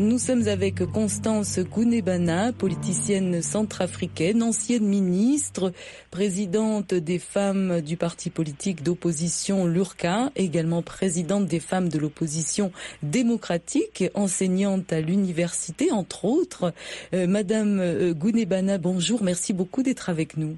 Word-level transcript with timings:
Nous 0.00 0.16
sommes 0.16 0.48
avec 0.48 0.82
Constance 0.86 1.58
Gounebana, 1.58 2.54
politicienne 2.54 3.42
centrafricaine, 3.42 4.42
ancienne 4.42 4.86
ministre, 4.86 5.72
présidente 6.10 6.94
des 6.94 7.18
femmes 7.18 7.82
du 7.82 7.98
parti 7.98 8.30
politique 8.30 8.82
d'opposition 8.82 9.66
LURCA, 9.66 10.30
également 10.36 10.80
présidente 10.80 11.44
des 11.44 11.60
femmes 11.60 11.90
de 11.90 11.98
l'opposition 11.98 12.72
démocratique, 13.02 14.04
enseignante 14.14 14.90
à 14.90 15.02
l'université, 15.02 15.92
entre 15.92 16.24
autres. 16.24 16.72
Euh, 17.12 17.26
Madame 17.26 17.78
euh, 17.78 18.14
Gounebana, 18.14 18.78
bonjour, 18.78 19.22
merci 19.22 19.52
beaucoup 19.52 19.82
d'être 19.82 20.08
avec 20.08 20.38
nous. 20.38 20.56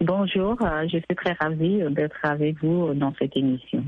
Bonjour, 0.00 0.56
euh, 0.62 0.82
je 0.84 0.98
suis 0.98 1.16
très 1.16 1.32
ravie 1.32 1.82
d'être 1.90 2.20
avec 2.22 2.62
vous 2.62 2.94
dans 2.94 3.12
cette 3.18 3.36
émission. 3.36 3.82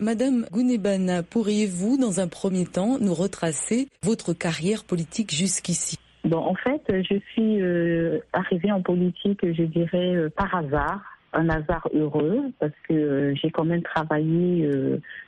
Madame 0.00 0.46
Gounebana, 0.50 1.22
pourriez-vous, 1.22 1.96
dans 1.96 2.20
un 2.20 2.28
premier 2.28 2.66
temps, 2.66 2.98
nous 3.00 3.14
retracer 3.14 3.88
votre 4.02 4.32
carrière 4.32 4.84
politique 4.84 5.30
jusqu'ici? 5.32 5.96
Bon, 6.24 6.38
en 6.38 6.54
fait, 6.54 6.82
je 6.88 7.18
suis 7.32 7.60
euh, 7.60 8.18
arrivée 8.32 8.70
en 8.70 8.80
politique, 8.80 9.40
je 9.42 9.64
dirais, 9.64 10.14
euh, 10.14 10.28
par 10.30 10.54
hasard, 10.54 11.00
un 11.32 11.48
hasard 11.48 11.88
heureux, 11.94 12.42
parce 12.60 12.72
que 12.88 12.94
euh, 12.94 13.34
j'ai 13.34 13.50
quand 13.50 13.64
même 13.64 13.82
travaillé 13.82 14.68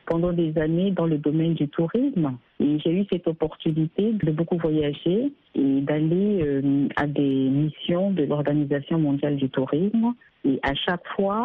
pendant 0.06 0.32
des 0.32 0.56
années 0.58 0.90
dans 0.92 1.06
le 1.06 1.18
domaine 1.18 1.54
du 1.54 1.68
tourisme. 1.68 2.36
Et 2.60 2.78
j'ai 2.78 2.92
eu 2.92 3.06
cette 3.10 3.26
opportunité 3.26 4.12
de 4.12 4.30
beaucoup 4.30 4.56
voyager 4.58 5.32
et 5.54 5.80
d'aller 5.80 6.62
à 6.96 7.06
des 7.06 7.48
missions 7.48 8.12
de 8.12 8.24
l'Organisation 8.24 8.98
mondiale 8.98 9.36
du 9.36 9.48
tourisme. 9.48 10.14
Et 10.44 10.60
à 10.62 10.74
chaque 10.74 11.06
fois, 11.16 11.44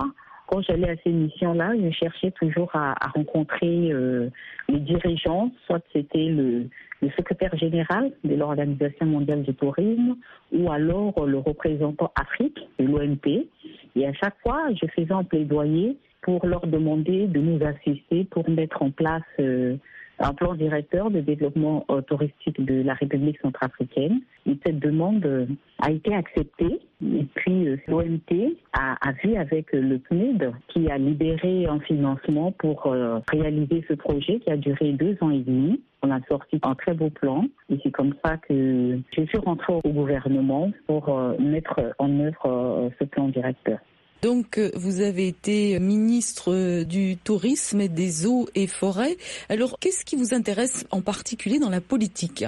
quand 0.49 0.63
j'allais 0.63 0.89
à 0.89 0.95
ces 1.03 1.11
missions-là, 1.11 1.73
je 1.79 1.91
cherchais 1.91 2.31
toujours 2.31 2.71
à, 2.73 2.95
rencontrer 3.13 3.91
euh, 3.91 4.29
les 4.67 4.79
dirigeants, 4.79 5.51
soit 5.67 5.81
c'était 5.93 6.25
le, 6.25 6.65
le 7.03 7.09
secrétaire 7.11 7.55
général 7.55 8.11
de 8.23 8.33
l'Organisation 8.33 9.05
mondiale 9.05 9.43
du 9.43 9.53
tourisme 9.53 10.15
ou 10.51 10.71
alors 10.71 11.27
le 11.27 11.37
représentant 11.37 12.11
Afrique 12.15 12.57
de 12.79 12.85
l'OMP. 12.85 13.47
Et 13.95 14.07
à 14.07 14.13
chaque 14.13 14.35
fois, 14.41 14.69
je 14.73 14.87
faisais 14.87 15.13
un 15.13 15.23
plaidoyer 15.23 15.97
pour 16.23 16.43
leur 16.47 16.65
demander 16.65 17.27
de 17.27 17.39
nous 17.39 17.63
assister 17.63 18.23
pour 18.25 18.49
mettre 18.49 18.81
en 18.81 18.89
place 18.89 19.21
euh, 19.39 19.75
un 20.19 20.33
plan 20.33 20.53
directeur 20.53 21.11
de 21.11 21.21
développement 21.21 21.85
touristique 22.07 22.63
de 22.63 22.81
la 22.81 22.93
République 22.93 23.39
centrafricaine. 23.41 24.21
Et 24.45 24.57
cette 24.65 24.79
demande 24.79 25.25
euh, 25.25 25.45
a 25.79 25.91
été 25.91 26.13
acceptée. 26.13 26.79
Et 27.03 27.25
puis 27.35 27.67
euh, 27.67 27.77
l'OMT 27.87 28.55
a, 28.73 28.95
a 29.07 29.11
vu 29.23 29.35
avec 29.35 29.73
euh, 29.73 29.81
le 29.81 29.99
PNUD 29.99 30.51
qui 30.69 30.89
a 30.89 30.97
libéré 30.97 31.65
un 31.67 31.79
financement 31.79 32.51
pour 32.53 32.93
réaliser 33.31 33.83
ce 33.87 33.93
projet 33.93 34.39
qui 34.39 34.49
a 34.49 34.57
duré 34.57 34.93
deux 34.93 35.17
ans 35.21 35.29
et 35.29 35.39
demi. 35.39 35.81
On 36.01 36.11
a 36.11 36.19
sorti 36.29 36.59
un 36.63 36.75
très 36.75 36.93
beau 36.93 37.09
plan 37.09 37.45
et 37.69 37.77
c'est 37.83 37.91
comme 37.91 38.13
ça 38.23 38.37
que 38.37 38.99
je 39.15 39.21
suis 39.23 39.37
rentrée 39.37 39.73
au 39.73 39.89
gouvernement 39.89 40.71
pour 40.87 41.13
mettre 41.39 41.93
en 41.97 42.19
œuvre 42.19 42.91
ce 42.99 43.03
plan 43.05 43.27
directeur. 43.27 43.79
Donc, 44.21 44.57
euh, 44.57 44.69
vous 44.75 45.01
avez 45.01 45.27
été 45.27 45.79
ministre 45.79 46.83
du 46.83 47.15
Tourisme, 47.17 47.87
des 47.87 48.25
Eaux 48.25 48.47
et 48.53 48.67
Forêts. 48.67 49.15
Alors, 49.47 49.77
qu'est-ce 49.79 50.03
qui 50.03 50.17
vous 50.17 50.33
intéresse 50.33 50.85
en 50.91 51.01
particulier 51.01 51.59
dans 51.59 51.69
la 51.69 51.81
politique? 51.81 52.43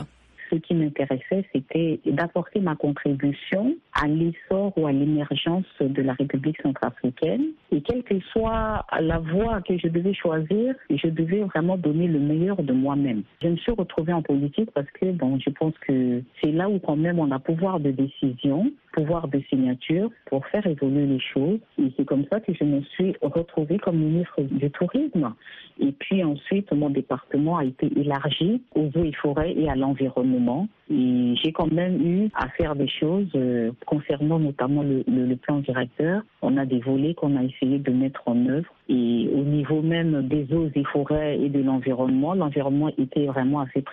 Ce 0.52 0.58
qui 0.58 0.74
m'intéressait, 0.74 1.46
c'était 1.54 2.02
d'apporter 2.06 2.60
ma 2.60 2.76
contribution 2.76 3.74
à 3.94 4.08
l'essor 4.08 4.74
ou 4.78 4.86
à 4.86 4.92
l'émergence 4.92 5.64
de 5.80 6.02
la 6.02 6.12
République 6.14 6.62
centrafricaine. 6.62 7.52
Et 7.72 7.82
quelle 7.82 8.04
que 8.04 8.20
soit 8.34 8.86
la 9.00 9.20
voie 9.20 9.62
que 9.62 9.78
je 9.78 9.88
devais 9.88 10.14
choisir, 10.14 10.76
je 10.90 11.08
devais 11.08 11.40
vraiment 11.44 11.78
donner 11.78 12.08
le 12.08 12.20
meilleur 12.20 12.62
de 12.62 12.74
moi-même. 12.74 13.24
Je 13.42 13.48
me 13.48 13.56
suis 13.56 13.72
retrouvée 13.72 14.12
en 14.12 14.22
politique 14.22 14.70
parce 14.74 14.90
que, 15.00 15.12
bon, 15.14 15.40
je 15.40 15.52
pense 15.52 15.74
que 15.88 16.22
c'est 16.42 16.52
là 16.52 16.70
où 16.70 16.80
quand 16.80 16.98
même 16.98 17.20
on 17.20 17.32
a 17.32 17.40
pouvoir 17.40 17.80
de 17.80 17.92
décision, 17.92 18.74
pouvoir 18.92 19.28
de 19.28 19.40
signature 19.50 20.10
pour 20.26 20.46
faire 20.48 20.66
évoluer 20.66 21.06
les 21.06 21.20
choses. 21.20 21.60
Et 21.78 21.92
c'est 21.98 22.06
comme 22.06 22.26
ça 22.32 22.40
que 22.40 22.54
je 22.54 22.64
me 22.64 22.82
suis 22.82 23.16
retrouvée 23.22 23.78
comme 23.78 23.98
ministre 23.98 24.42
du 24.42 24.70
Tourisme. 24.72 25.34
Et 25.80 25.92
puis 25.92 26.24
ensuite, 26.24 26.72
mon 26.72 26.90
département 26.90 27.58
a 27.58 27.66
été 27.66 27.88
élargi 28.00 28.62
aux 28.76 28.88
eaux 28.96 29.04
et 29.04 29.14
forêts 29.14 29.54
et 29.56 29.70
à 29.70 29.76
l'environnement. 29.76 30.68
Et 30.90 31.36
j'ai 31.42 31.52
quand 31.52 31.72
même 31.72 32.06
eu 32.06 32.30
à 32.36 32.50
faire 32.50 32.76
des 32.76 32.88
choses 32.88 33.30
euh, 33.36 33.72
concernant 33.86 34.40
notamment 34.40 34.84
le, 34.84 35.02
plan 35.36 35.60
directeur. 35.60 36.22
On 36.42 36.58
a 36.58 36.66
des 36.66 36.80
volets 36.80 37.14
qu'on 37.14 37.38
a 37.38 37.44
essayé 37.44 37.80
de 37.80 37.92
mettre 37.92 38.22
en 38.26 38.46
œuvre. 38.48 38.70
Et 38.94 39.30
au 39.34 39.44
niveau 39.46 39.82
même 39.82 40.28
des 40.28 40.54
eaux 40.54 40.70
et 40.76 40.84
forêts 40.84 41.40
et 41.40 41.48
de 41.48 41.62
l'environnement, 41.62 42.34
l'environnement 42.34 42.90
était 42.98 43.26
vraiment 43.26 43.62
à 43.62 43.68
ses. 43.74 43.86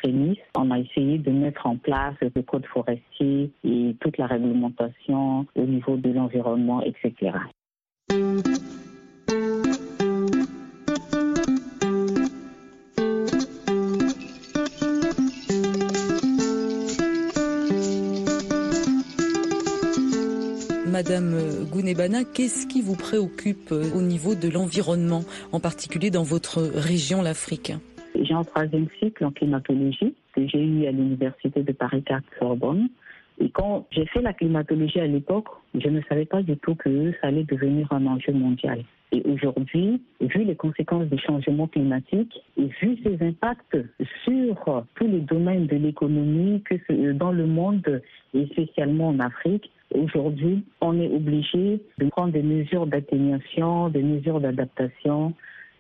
On 0.57 0.73
a 0.73 0.79
essayé 0.81 1.19
de 1.19 1.31
mettre 1.31 1.69
en 1.69 1.77
place 1.77 2.15
le 2.21 2.43
code 2.43 2.67
forestier 2.67 3.53
et 3.63 3.95
toute 4.01 4.19
la 4.19 4.27
réglementation 4.27 5.47
au 5.55 5.63
niveau 5.63 5.97
de 5.97 6.11
l'environnement, 6.11 6.83
etc. 6.83 7.31
Madame 20.99 21.65
Gounebana, 21.71 22.25
qu'est-ce 22.25 22.67
qui 22.67 22.83
vous 22.83 22.97
préoccupe 22.97 23.71
au 23.71 24.01
niveau 24.01 24.35
de 24.35 24.49
l'environnement, 24.49 25.23
en 25.53 25.61
particulier 25.61 26.11
dans 26.11 26.25
votre 26.25 26.61
région, 26.61 27.23
l'Afrique? 27.23 27.73
J'ai 28.21 28.35
un 28.35 28.43
troisième 28.43 28.89
cycle 28.99 29.25
en 29.25 29.31
climatologie 29.31 30.13
que 30.35 30.49
j'ai 30.49 30.61
eu 30.61 30.87
à 30.87 30.91
l'université 30.91 31.63
de 31.63 31.71
Paris 31.71 32.03
4 32.03 32.25
Sorbonne. 32.41 32.89
Et 33.41 33.51
quand 33.51 33.87
j'ai 33.91 34.07
fait 34.07 34.21
la 34.21 34.33
climatologie 34.33 35.01
à 35.01 35.07
l'époque, 35.07 35.47
je 35.75 35.89
ne 35.89 36.01
savais 36.03 36.25
pas 36.25 36.43
du 36.43 36.57
tout 36.57 36.75
que 36.75 37.13
ça 37.21 37.29
allait 37.29 37.45
devenir 37.45 37.93
un 37.93 38.07
enjeu 38.07 38.33
mondial. 38.33 38.83
Et 39.13 39.23
aujourd'hui, 39.25 40.03
vu 40.21 40.45
les 40.45 40.57
conséquences 40.57 41.07
des 41.07 41.19
changements 41.19 41.67
climatiques 41.67 42.43
et 42.57 42.67
vu 42.81 42.99
ses 43.03 43.17
impacts 43.25 43.79
sur 44.25 44.85
tous 44.97 45.07
les 45.07 45.21
domaines 45.21 45.67
de 45.67 45.77
l'économie 45.77 46.63
que 46.63 47.13
dans 47.13 47.33
le 47.33 47.47
monde 47.47 48.03
et 48.35 48.47
spécialement 48.47 49.09
en 49.09 49.21
Afrique, 49.21 49.71
aujourd'hui, 49.95 50.63
on 50.81 51.01
est 51.01 51.09
obligé 51.09 51.81
de 51.99 52.09
prendre 52.09 52.33
des 52.33 52.43
mesures 52.43 52.87
d'atténuation, 52.87 53.89
des 53.89 54.03
mesures 54.03 54.41
d'adaptation, 54.41 55.33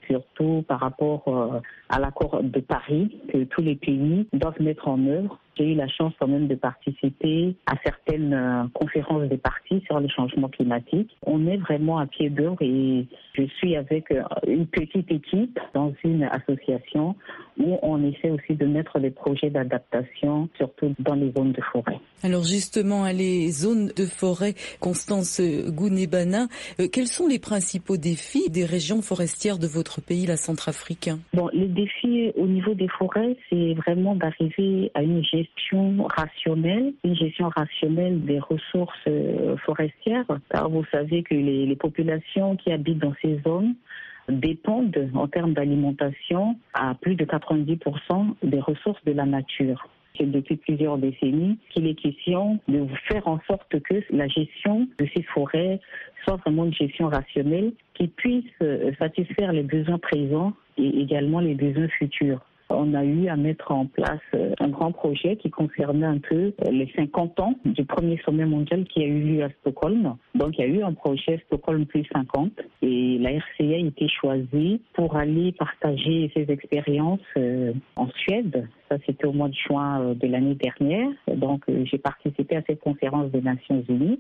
surtout 0.09 0.65
par 0.67 0.81
rapport 0.81 1.25
euh, 1.29 1.61
à 1.91 1.99
l'accord 1.99 2.43
de 2.43 2.61
Paris 2.61 3.15
que 3.31 3.45
tous 3.45 3.61
les 3.61 3.77
pays 3.77 4.27
doivent 4.33 4.61
mettre 4.61 4.89
en 4.89 5.07
œuvre. 5.07 5.39
J'ai 5.59 5.73
eu 5.73 5.75
la 5.75 5.89
chance 5.89 6.13
quand 6.21 6.29
même 6.29 6.47
de 6.47 6.55
participer 6.55 7.57
à 7.67 7.75
certaines 7.84 8.33
euh, 8.33 8.65
conférences 8.75 9.28
des 9.28 9.39
partis 9.39 9.83
sur 9.87 9.99
le 9.99 10.09
changement 10.09 10.49
climatique. 10.49 11.10
On 11.27 11.47
est 11.49 11.57
vraiment 11.57 11.99
à 11.99 12.07
pied 12.07 12.31
d'œuvre 12.31 12.63
et 12.63 13.07
je 13.34 13.43
suis 13.57 13.75
avec 13.75 14.10
euh, 14.13 14.22
une 14.47 14.66
petite 14.66 15.10
équipe 15.10 15.59
dans 15.75 15.93
une 16.05 16.22
association 16.25 17.16
où 17.59 17.77
on 17.83 18.03
essaie 18.05 18.31
aussi 18.31 18.55
de 18.55 18.66
mettre 18.66 19.01
des 19.01 19.10
projets 19.10 19.51
d'adaptation, 19.51 20.49
surtout 20.57 20.95
dans 21.01 21.15
les 21.15 21.33
zones 21.37 21.53
de 21.53 21.63
forêt. 21.72 21.99
Alors 22.22 22.45
justement, 22.45 23.04
les 23.07 23.51
zones 23.51 23.89
de 23.97 24.04
forêt, 24.04 24.54
Constance 24.81 25.41
Gounebana, 25.41 26.47
euh, 26.78 26.87
quels 26.93 27.09
sont 27.09 27.27
les 27.27 27.41
principaux 27.41 27.97
défis 27.97 28.49
des 28.51 28.65
régions 28.65 29.03
forestières 29.03 29.59
de 29.59 29.66
votre 29.66 30.01
pays, 30.01 30.27
la 30.27 30.37
Centrafrique? 30.37 31.11
Bon, 31.34 31.49
les 31.53 31.66
défis 31.66 32.33
au 32.37 32.47
niveau 32.47 32.75
des 32.75 32.89
forêts, 32.89 33.37
c'est 33.51 33.75
vraiment 33.75 34.15
d'arriver 34.15 34.91
à 34.95 35.03
une 35.03 35.25
gestion 35.25 35.47
rationnelle, 36.16 36.95
une 37.04 37.15
gestion 37.15 37.48
rationnelle 37.48 38.24
des 38.24 38.39
ressources 38.39 38.97
euh, 39.06 39.56
forestières. 39.59 40.24
Car 40.50 40.68
vous 40.68 40.84
savez 40.92 41.22
que 41.22 41.34
les, 41.34 41.77
populations 41.77 42.56
qui 42.56 42.72
habitent 42.72 42.98
dans 42.98 43.15
ces 43.22 43.41
zones 43.47 43.74
dépendent 44.28 45.10
en 45.15 45.28
termes 45.28 45.54
d'alimentation 45.54 46.56
à 46.74 46.95
plus 46.95 47.15
de 47.15 47.24
90% 47.24 48.34
des 48.42 48.60
ressources 48.60 49.03
de 49.04 49.12
la 49.12 49.24
nature. 49.24 49.89
depuis 50.21 50.56
plusieurs 50.56 50.98
décennies 50.98 51.59
qu'il 51.71 51.86
est 51.86 51.94
question 51.94 52.59
de 52.66 52.86
faire 53.06 53.27
en 53.28 53.39
sorte 53.47 53.78
que 53.80 53.94
la 54.10 54.27
gestion 54.27 54.89
de 54.98 55.06
ces 55.15 55.22
forêts 55.22 55.80
soit 56.24 56.36
vraiment 56.36 56.65
une 56.65 56.74
gestion 56.74 57.09
rationnelle 57.09 57.72
qui 57.94 58.09
puisse 58.09 58.44
euh, 58.62 58.91
satisfaire 58.98 59.53
les 59.53 59.62
besoins 59.62 59.98
présents 59.98 60.53
et 60.77 61.01
également 61.01 61.41
les 61.41 61.54
besoins 61.54 61.89
futurs 61.89 62.44
on 62.70 62.94
a 62.94 63.04
eu 63.04 63.28
à 63.28 63.36
mettre 63.36 63.72
en 63.72 63.86
place 63.86 64.20
euh, 64.34 64.54
un 64.60 64.68
grand 64.68 64.92
projet 64.92 65.36
qui 65.36 65.50
concernait 65.50 66.06
un 66.06 66.18
peu 66.18 66.53
euh, 66.66 66.70
les 66.70 66.91
50 66.97 67.41
ans 67.41 67.54
du 67.65 67.84
premier 67.84 68.18
sommet 68.24 68.44
mondial 68.44 68.84
qui 68.84 69.03
a 69.03 69.06
eu 69.06 69.20
lieu 69.20 69.44
à 69.44 69.48
Stockholm. 69.60 70.16
Donc 70.34 70.59
il 70.59 70.60
y 70.60 70.65
a 70.65 70.66
eu 70.66 70.82
un 70.82 70.92
projet 70.92 71.41
Stockholm 71.47 71.86
plus 71.86 72.04
50 72.12 72.53
et 72.82 73.18
la 73.18 73.30
RCA 73.30 73.74
a 73.74 73.78
été 73.78 74.09
choisie 74.09 74.82
pour 74.94 75.16
aller 75.16 75.53
partager 75.53 76.30
ses 76.34 76.50
expériences 76.50 77.20
euh, 77.36 77.72
en 77.97 78.09
Suède. 78.09 78.68
Ça, 78.88 78.97
c'était 79.06 79.26
au 79.26 79.32
mois 79.32 79.48
de 79.48 79.54
juin 79.54 80.15
de 80.15 80.26
l'année 80.26 80.54
dernière. 80.54 81.10
Donc, 81.36 81.62
j'ai 81.68 81.98
participé 81.98 82.56
à 82.56 82.62
cette 82.66 82.80
conférence 82.80 83.30
des 83.30 83.42
Nations 83.42 83.84
Unies. 83.86 84.18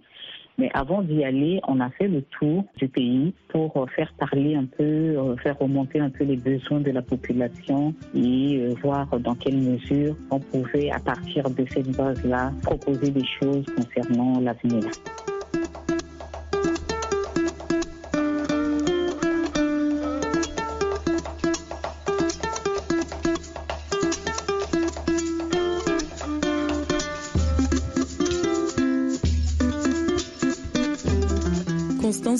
Mais 0.58 0.68
avant 0.74 1.00
d'y 1.02 1.24
aller, 1.24 1.60
on 1.66 1.80
a 1.80 1.88
fait 1.88 2.08
le 2.08 2.20
tour 2.20 2.64
du 2.76 2.88
pays 2.88 3.32
pour 3.48 3.86
faire 3.96 4.12
parler 4.18 4.56
un 4.56 4.66
peu, 4.66 5.16
faire 5.42 5.56
remonter 5.58 6.00
un 6.00 6.10
peu 6.10 6.24
les 6.24 6.36
besoins 6.36 6.80
de 6.80 6.90
la 6.90 7.00
population 7.00 7.94
et 8.14 8.37
euh, 8.38 8.74
voir 8.82 9.06
dans 9.20 9.34
quelle 9.34 9.58
mesure 9.58 10.14
on 10.30 10.38
pouvait, 10.38 10.90
à 10.90 10.98
partir 10.98 11.48
de 11.50 11.64
cette 11.72 11.96
base-là, 11.96 12.52
proposer 12.62 13.10
des 13.10 13.24
choses 13.40 13.64
concernant 13.76 14.40
l'avenir. 14.40 14.84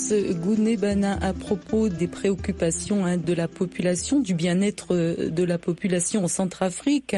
Constance 0.09 0.35
Gounebana 0.37 1.17
à 1.21 1.33
propos 1.33 1.89
des 1.89 2.07
préoccupations 2.07 3.05
hein, 3.05 3.17
de 3.17 3.33
la 3.33 3.47
population, 3.47 4.19
du 4.19 4.33
bien-être 4.33 4.95
euh, 4.95 5.29
de 5.29 5.43
la 5.43 5.57
population 5.57 6.23
en 6.23 6.27
Centrafrique. 6.27 7.15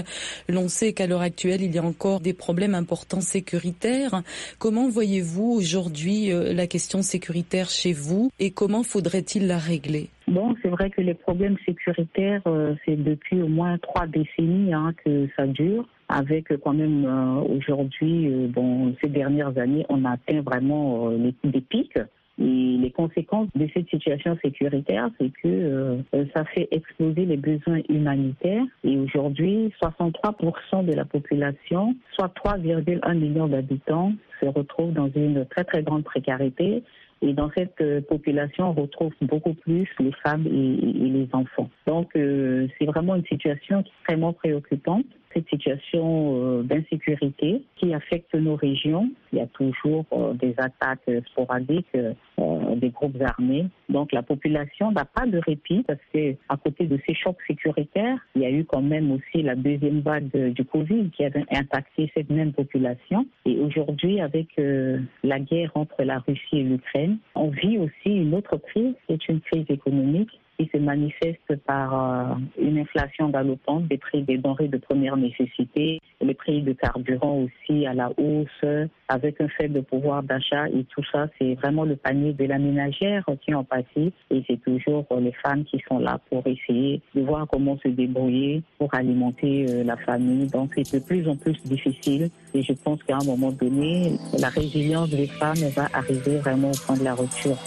L'on 0.50 0.68
sait 0.68 0.94
qu'à 0.94 1.08
l'heure 1.08 1.22
actuelle, 1.22 1.62
il 1.62 1.74
y 1.74 1.78
a 1.78 1.84
encore 1.84 2.20
des 2.20 2.34
problèmes 2.34 2.76
importants 2.76 3.22
sécuritaires. 3.22 4.24
Comment 4.60 4.90
voyez-vous 4.90 5.52
aujourd'hui 5.52 6.32
euh, 6.32 6.54
la 6.54 6.68
question 6.68 7.02
sécuritaire 7.02 7.70
chez 7.70 7.94
vous 7.94 8.30
et 8.40 8.52
comment 8.52 8.84
faudrait-il 8.84 9.48
la 9.48 9.58
régler? 9.58 10.10
Bon, 10.28 10.56
c'est 10.62 10.70
vrai 10.70 10.90
que 10.90 11.02
les 11.02 11.14
problèmes 11.14 11.58
sécuritaires, 11.66 12.42
euh, 12.46 12.76
c'est 12.86 13.02
depuis 13.02 13.42
au 13.42 13.48
moins 13.48 13.78
trois 13.78 14.08
décennies 14.08 14.74
hein, 14.74 14.94
que 15.06 15.28
ça 15.38 15.48
dure 15.48 15.88
avec 16.10 16.50
quand 16.62 16.74
même 16.74 17.06
aujourd'hui, 17.58 18.28
bon, 18.50 18.94
ces 19.02 19.08
dernières 19.08 19.58
années, 19.58 19.86
on 19.88 20.04
a 20.04 20.12
atteint 20.12 20.42
vraiment 20.42 21.10
des 21.10 21.62
pics. 21.62 21.98
Et 22.42 22.78
les 22.78 22.90
conséquences 22.90 23.50
de 23.54 23.68
cette 23.74 23.88
situation 23.90 24.36
sécuritaire, 24.44 25.10
c'est 25.20 25.30
que 25.30 25.48
euh, 25.48 26.26
ça 26.36 26.44
fait 26.46 26.68
exploser 26.72 27.26
les 27.26 27.38
besoins 27.38 27.82
humanitaires. 27.88 28.66
Et 28.84 28.98
aujourd'hui, 28.98 29.72
63% 29.82 30.86
de 30.86 30.94
la 30.94 31.06
population, 31.06 31.96
soit 32.14 32.34
3,1 32.44 33.14
millions 33.16 33.48
d'habitants, 33.48 34.14
se 34.42 34.48
retrouvent 34.48 34.94
dans 34.94 35.10
une 35.16 35.46
très 35.46 35.64
très 35.64 35.84
grande 35.84 36.04
précarité. 36.04 36.84
Et 37.22 37.34
dans 37.34 37.52
cette 37.56 37.80
euh, 37.82 38.02
population, 38.02 38.70
on 38.70 38.74
retrouve 38.74 39.14
beaucoup 39.22 39.54
plus 39.54 39.88
les 40.00 40.12
femmes 40.26 40.48
et, 40.48 40.50
les 40.52 41.30
enfants. 41.34 41.70
Donc, 41.86 42.10
euh, 42.16 42.68
c'est 42.80 42.86
vraiment 42.86 43.16
une 43.16 43.26
situation 43.26 43.82
extrêmement 43.82 44.34
préoccupante 44.34 45.06
cette 45.34 45.48
situation 45.50 46.36
euh, 46.36 46.64
d'insécurité 46.64 47.62
qui 47.76 47.94
affecte 47.94 48.34
nos 48.36 48.56
régions. 48.56 49.10
Il 49.32 49.40
y 49.40 49.42
a 49.42 49.48
toujours 49.48 50.06
euh, 50.14 50.34
des 50.34 50.54
attaques 50.58 51.10
sporadiques 51.28 51.88
euh, 51.96 52.14
des 52.76 52.90
groupes 52.90 53.22
armés. 53.22 53.68
Donc 53.90 54.12
la 54.12 54.24
population 54.24 54.92
n'a 54.92 55.06
pas 55.06 55.26
de 55.26 55.38
répit 55.38 55.84
parce 55.88 56.00
que 56.14 56.36
à 56.50 56.58
côté 56.58 56.86
de 56.86 57.00
ces 57.06 57.14
chocs 57.14 57.38
sécuritaires, 57.48 58.18
il 58.36 58.42
y 58.42 58.46
a 58.46 58.52
eu 58.52 58.66
quand 58.66 58.82
même 58.82 59.12
aussi 59.12 59.44
la 59.44 59.56
deuxième 59.56 60.00
vague 60.02 60.32
du 60.32 60.66
Covid 60.66 61.10
qui 61.12 61.26
a 61.26 61.30
impacté 61.52 62.12
cette 62.16 62.30
même 62.30 62.54
population. 62.54 63.26
Et 63.46 63.60
aujourd'hui, 63.60 64.22
avec 64.22 64.48
la 65.24 65.40
guerre 65.40 65.72
entre 65.76 66.04
la 66.04 66.20
Russie 66.20 66.60
et 66.60 66.64
l'Ukraine, 66.64 67.18
on 67.36 67.50
vit 67.50 67.78
aussi 67.78 68.10
une 68.10 68.34
autre 68.34 68.58
crise, 68.58 68.96
c'est 69.08 69.28
une 69.28 69.42
crise 69.42 69.66
économique 69.70 70.40
qui 70.62 70.70
se 70.72 70.78
manifeste 70.78 71.56
par 71.66 71.94
euh, 71.94 72.36
une 72.60 72.78
inflation 72.78 73.30
galopante 73.30 73.88
des 73.88 73.98
prix 73.98 74.22
des 74.22 74.38
denrées 74.38 74.68
de 74.68 74.78
première 74.78 75.18
nécessité, 75.18 76.00
les 76.22 76.34
prix 76.34 76.62
de 76.62 76.74
carburant 76.74 77.46
aussi 77.46 77.86
à 77.88 77.94
la 77.94 78.12
hausse, 78.18 78.88
avec 79.08 79.42
un 79.42 79.48
faible 79.50 79.82
pouvoir 79.84 80.24
d'achat 80.24 80.68
et 80.70 80.86
tout 80.86 81.04
ça, 81.12 81.28
c'est 81.40 81.56
vraiment 81.56 81.84
le 81.84 81.96
panier 81.96 82.34
de 82.34 82.46
la 82.46 82.60
ménagère 82.60 83.26
qui 83.42 83.54
en 83.54 83.64
pâtit 83.64 84.14
et 84.30 84.44
c'est 84.48 84.62
toujours 84.62 85.06
les 85.20 85.32
femmes 85.44 85.64
qui 85.64 85.82
sont 85.88 86.00
là 86.00 86.20
pour 86.30 86.46
essayer 86.46 87.02
de 87.16 87.22
voir 87.22 87.48
comment 87.48 87.78
se 87.80 87.88
débrouiller 87.88 88.62
pour 88.78 88.94
alimenter 88.94 89.66
euh, 89.70 89.84
la 89.84 89.98
famille. 89.98 90.48
Donc 90.48 90.74
c'est 90.76 91.00
de 91.00 91.06
plus 91.06 91.28
en 91.28 91.36
plus 91.36 91.60
difficile 91.66 92.30
et 92.54 92.62
je 92.62 92.74
pense 92.74 93.02
qu'à 93.04 93.18
un 93.18 93.26
moment 93.26 93.52
donné, 93.52 94.14
la 94.40 94.50
résilience 94.50 95.10
des 95.10 95.28
femmes 95.28 95.64
va 95.76 95.88
arriver 95.94 96.38
vraiment 96.38 96.72
au 96.72 96.86
point 96.86 96.98
de 96.98 97.04
la 97.04 97.16
rupture. 97.16 97.58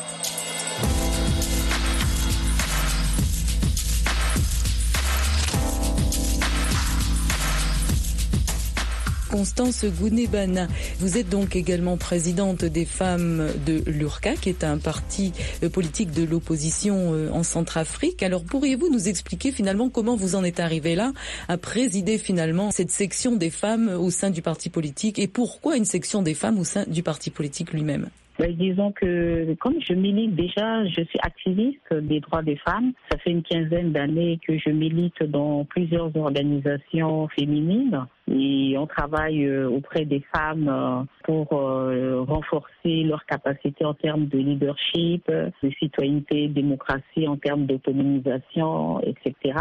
Constance 9.35 9.85
Gounebana. 9.85 10.69
Vous 11.01 11.19
êtes 11.19 11.29
donc 11.29 11.57
également 11.57 11.97
présidente 11.97 12.65
des 12.65 12.85
femmes 12.85 13.49
de 13.67 13.83
l'URCA, 13.85 14.35
qui 14.35 14.49
est 14.49 14.63
un 14.63 14.79
parti 14.79 15.33
euh, 15.65 15.69
politique 15.69 16.13
de 16.13 16.23
l'opposition 16.23 17.13
euh, 17.15 17.31
en 17.33 17.43
Centrafrique. 17.43 18.23
Alors 18.23 18.45
pourriez-vous 18.45 18.89
nous 18.93 19.09
expliquer 19.09 19.51
finalement 19.51 19.91
comment 19.91 20.15
vous 20.15 20.37
en 20.37 20.45
êtes 20.45 20.61
arrivé 20.61 20.95
là 20.95 21.13
à 21.49 21.59
présider 21.59 22.17
finalement 22.17 22.71
cette 22.71 22.93
section 22.93 23.35
des 23.35 23.51
femmes 23.51 23.89
au 23.89 24.13
sein 24.13 24.31
du 24.31 24.41
parti 24.41 24.71
politique 24.71 25.19
et 25.19 25.27
pourquoi 25.27 25.77
une 25.77 25.85
section 25.85 26.23
des 26.23 26.35
femmes 26.35 26.61
au 26.61 26.65
sein 26.65 26.85
du 26.87 27.03
parti 27.03 27.31
politique 27.31 27.73
lui-même? 27.73 28.11
Ben, 28.45 28.57
disons 28.57 28.93
que 28.93 29.55
comme 29.55 29.81
je 29.81 29.95
milite 29.95 30.35
déjà, 30.35 30.85
je 30.85 31.03
suis 31.03 31.19
activiste 31.23 31.95
des 31.95 32.21
droits 32.21 32.43
des 32.43 32.57
femmes. 32.57 32.93
Ça 33.11 33.17
fait 33.19 33.31
une 33.31 33.43
quinzaine 33.43 33.93
d'années 33.93 34.39
que 34.47 34.59
je 34.59 34.69
milite 34.69 35.23
dans 35.23 35.65
plusieurs 35.65 36.15
organisations 36.15 37.29
féminines 37.29 38.07
et 38.31 38.77
on 38.79 38.87
travaille 38.87 39.47
euh, 39.47 39.69
auprès 39.69 40.05
des 40.05 40.23
femmes 40.35 40.69
euh, 40.69 41.05
pour 41.25 41.55
euh, 41.55 42.23
renforcer 42.29 43.05
leurs 43.05 43.25
capacités 43.25 43.85
en 43.85 43.95
termes 43.95 44.27
de 44.27 44.39
leadership, 44.39 45.31
de 45.31 45.71
citoyenneté, 45.79 46.49
démocratie, 46.49 47.27
en 47.27 47.37
termes 47.37 47.65
d'autonomisation, 47.65 49.01
etc. 49.01 49.55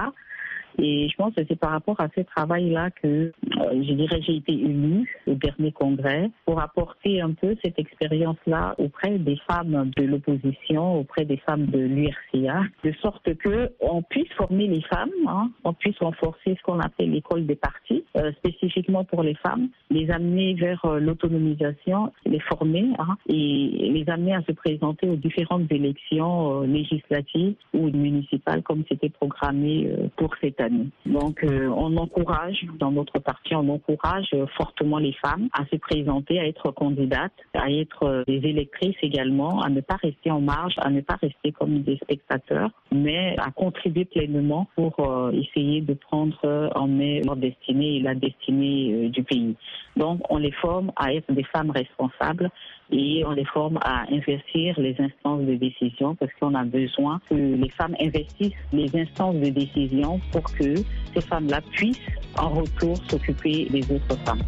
Et 0.80 1.08
je 1.10 1.16
pense 1.16 1.34
que 1.36 1.42
c'est 1.48 1.60
par 1.60 1.72
rapport 1.72 2.00
à 2.00 2.08
ce 2.16 2.22
travail-là 2.22 2.90
que, 2.92 3.08
euh, 3.08 3.32
je 3.72 3.94
dirais, 3.94 4.22
j'ai 4.22 4.38
été 4.38 4.54
élue 4.54 5.20
au 5.28 5.36
dernier 5.36 5.72
congrès 5.72 6.30
pour 6.46 6.60
apporter 6.60 7.22
un 7.22 7.32
peu 7.32 7.56
cette 7.64 7.78
expérience-là 7.78 8.76
auprès 8.78 9.20
des 9.20 9.38
femmes 9.48 9.92
de 9.96 10.04
l'opposition, 10.04 11.00
auprès 11.00 11.26
des 11.26 11.38
femmes 11.38 11.68
de 11.68 11.80
l'URCA, 11.80 12.64
de 12.84 12.92
sorte 13.02 13.36
que 13.36 13.72
on 13.82 14.02
puisse 14.02 14.32
former 14.34 14.68
les 14.68 14.82
femmes, 14.82 15.12
hein, 15.28 15.52
on 15.64 15.74
puisse 15.74 15.98
renforcer 16.00 16.56
ce 16.58 16.64
qu'on 16.64 16.80
appelle 16.80 17.12
l'école 17.12 17.46
des 17.46 17.56
partis, 17.56 18.04
euh, 18.18 18.32
spécifiquement 18.34 19.04
pour 19.04 19.24
les 19.24 19.36
femmes, 19.36 19.70
les 19.92 20.10
amener 20.10 20.56
vers 20.56 20.84
euh, 20.86 21.00
l'autonomisation, 21.00 22.12
les 22.26 22.40
former 22.40 22.86
hein, 22.98 23.16
et 23.28 23.92
les 23.94 24.06
amener 24.08 24.34
à 24.36 24.42
se 24.42 24.52
présenter 24.54 25.10
aux 25.10 25.16
différentes 25.16 25.72
élections 25.72 26.62
législatives 26.62 27.56
ou 27.74 27.90
municipales 27.90 28.64
comme 28.64 28.84
c'était 28.90 29.10
programmé 29.10 29.90
pour 30.16 30.34
cette 30.42 30.60
donc, 31.06 31.44
euh, 31.44 31.68
on 31.68 31.96
encourage, 31.98 32.66
dans 32.80 32.92
notre 32.92 33.20
parti, 33.20 33.56
on 33.56 33.68
encourage 33.70 34.30
fortement 34.58 34.98
les 34.98 35.14
femmes 35.14 35.50
à 35.54 35.66
se 35.66 35.76
présenter, 35.78 36.40
à 36.40 36.48
être 36.48 36.72
candidates, 36.72 37.34
à 37.54 37.72
être 37.72 38.04
euh, 38.04 38.24
des 38.28 38.42
électrices 38.48 38.96
également, 39.02 39.62
à 39.62 39.70
ne 39.70 39.82
pas 39.82 39.96
rester 39.96 40.32
en 40.32 40.42
marge, 40.42 40.74
à 40.78 40.90
ne 40.90 41.02
pas 41.02 41.16
rester 41.16 41.52
comme 41.52 41.82
des 41.84 41.98
spectateurs, 41.98 42.72
mais 42.92 43.36
à 43.38 43.52
contribuer 43.52 44.06
pleinement 44.06 44.68
pour 44.76 45.00
euh, 45.00 45.32
essayer 45.32 45.82
de 45.82 45.94
prendre 45.94 46.72
en 46.76 46.88
main 46.88 47.22
leur 47.26 47.36
destinée 47.36 47.98
et 47.98 48.00
la 48.00 48.16
destinée 48.16 49.10
du 49.10 49.24
pays. 49.24 49.56
Donc, 49.96 50.22
on 50.30 50.38
les 50.38 50.52
forme 50.52 50.92
à 50.96 51.14
être 51.14 51.32
des 51.32 51.44
femmes 51.44 51.72
responsables 51.72 52.50
et 52.94 53.26
on 53.26 53.32
les 53.32 53.46
forme 53.46 53.80
à 53.82 54.06
investir 54.12 54.80
les 54.80 54.96
instances 55.00 55.42
de 55.42 55.56
décision 55.56 56.16
parce 56.16 56.32
qu'on 56.40 56.54
a 56.54 56.64
besoin 56.64 57.20
que 57.30 57.36
les 57.36 57.70
femmes 57.70 57.96
investissent 58.00 58.54
les 58.72 58.90
instances 58.96 59.36
de 59.36 59.50
décision 59.50 60.20
pour 60.32 60.44
que 60.44 60.76
ces 61.14 61.22
femmes-là 61.22 61.62
puissent 61.72 61.98
en 62.38 62.50
retour 62.50 62.98
s'occuper 63.10 63.66
des 63.70 63.82
autres 63.92 64.18
femmes. 64.26 64.44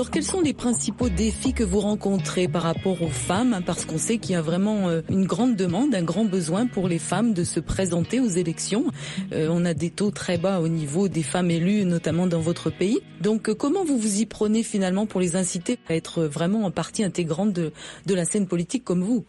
Alors, 0.00 0.10
quels 0.10 0.24
sont 0.24 0.40
les 0.40 0.54
principaux 0.54 1.10
défis 1.10 1.52
que 1.52 1.62
vous 1.62 1.80
rencontrez 1.80 2.48
par 2.48 2.62
rapport 2.62 3.02
aux 3.02 3.10
femmes? 3.10 3.60
Parce 3.66 3.84
qu'on 3.84 3.98
sait 3.98 4.16
qu'il 4.16 4.32
y 4.32 4.34
a 4.34 4.40
vraiment 4.40 4.88
euh, 4.88 5.02
une 5.10 5.26
grande 5.26 5.56
demande, 5.56 5.94
un 5.94 6.02
grand 6.02 6.24
besoin 6.24 6.66
pour 6.66 6.88
les 6.88 6.98
femmes 6.98 7.34
de 7.34 7.44
se 7.44 7.60
présenter 7.60 8.18
aux 8.18 8.26
élections. 8.26 8.86
Euh, 9.34 9.48
on 9.50 9.66
a 9.66 9.74
des 9.74 9.90
taux 9.90 10.10
très 10.10 10.38
bas 10.38 10.60
au 10.60 10.68
niveau 10.68 11.08
des 11.08 11.22
femmes 11.22 11.50
élues, 11.50 11.84
notamment 11.84 12.26
dans 12.26 12.40
votre 12.40 12.70
pays. 12.70 12.98
Donc 13.20 13.50
euh, 13.50 13.54
comment 13.54 13.84
vous 13.84 13.98
vous 13.98 14.22
y 14.22 14.24
prenez 14.24 14.62
finalement 14.62 15.04
pour 15.04 15.20
les 15.20 15.36
inciter 15.36 15.78
à 15.86 15.94
être 15.94 16.24
vraiment 16.24 16.64
en 16.64 16.70
partie 16.70 17.04
intégrante 17.04 17.52
de 17.52 17.70
la 18.06 18.24
scène 18.24 18.46
politique 18.46 18.84
comme 18.84 19.02
vous? 19.02 19.26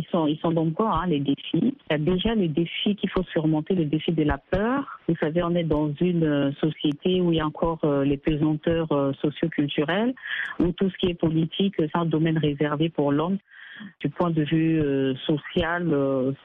Ils 0.00 0.06
sont, 0.10 0.26
ils 0.26 0.38
sont 0.38 0.74
hein, 0.78 1.06
les 1.06 1.20
défis. 1.20 1.60
Il 1.62 1.90
y 1.90 1.94
a 1.94 1.98
déjà 1.98 2.34
le 2.34 2.48
défi 2.48 2.96
qu'il 2.96 3.10
faut 3.10 3.22
surmonter, 3.24 3.74
le 3.74 3.84
défi 3.84 4.12
de 4.12 4.22
la 4.22 4.38
peur. 4.38 4.98
Vous 5.08 5.16
savez, 5.16 5.42
on 5.42 5.54
est 5.54 5.64
dans 5.64 5.92
une 6.00 6.24
euh, 6.24 6.52
société 6.52 7.20
où 7.20 7.32
il 7.32 7.36
y 7.36 7.40
a 7.40 7.46
encore 7.46 7.80
euh, 7.84 8.04
les 8.04 8.16
pesanteurs 8.16 8.90
euh, 8.92 9.12
socioculturelles, 9.20 10.14
où 10.58 10.72
tout 10.72 10.88
ce 10.88 10.96
qui 10.96 11.06
est 11.10 11.14
politique, 11.14 11.74
c'est 11.78 11.90
un 11.94 12.06
domaine 12.06 12.38
réservé 12.38 12.88
pour 12.88 13.12
l'homme. 13.12 13.38
Du 14.00 14.10
point 14.10 14.30
de 14.30 14.42
vue 14.42 14.82
social, 15.26 15.88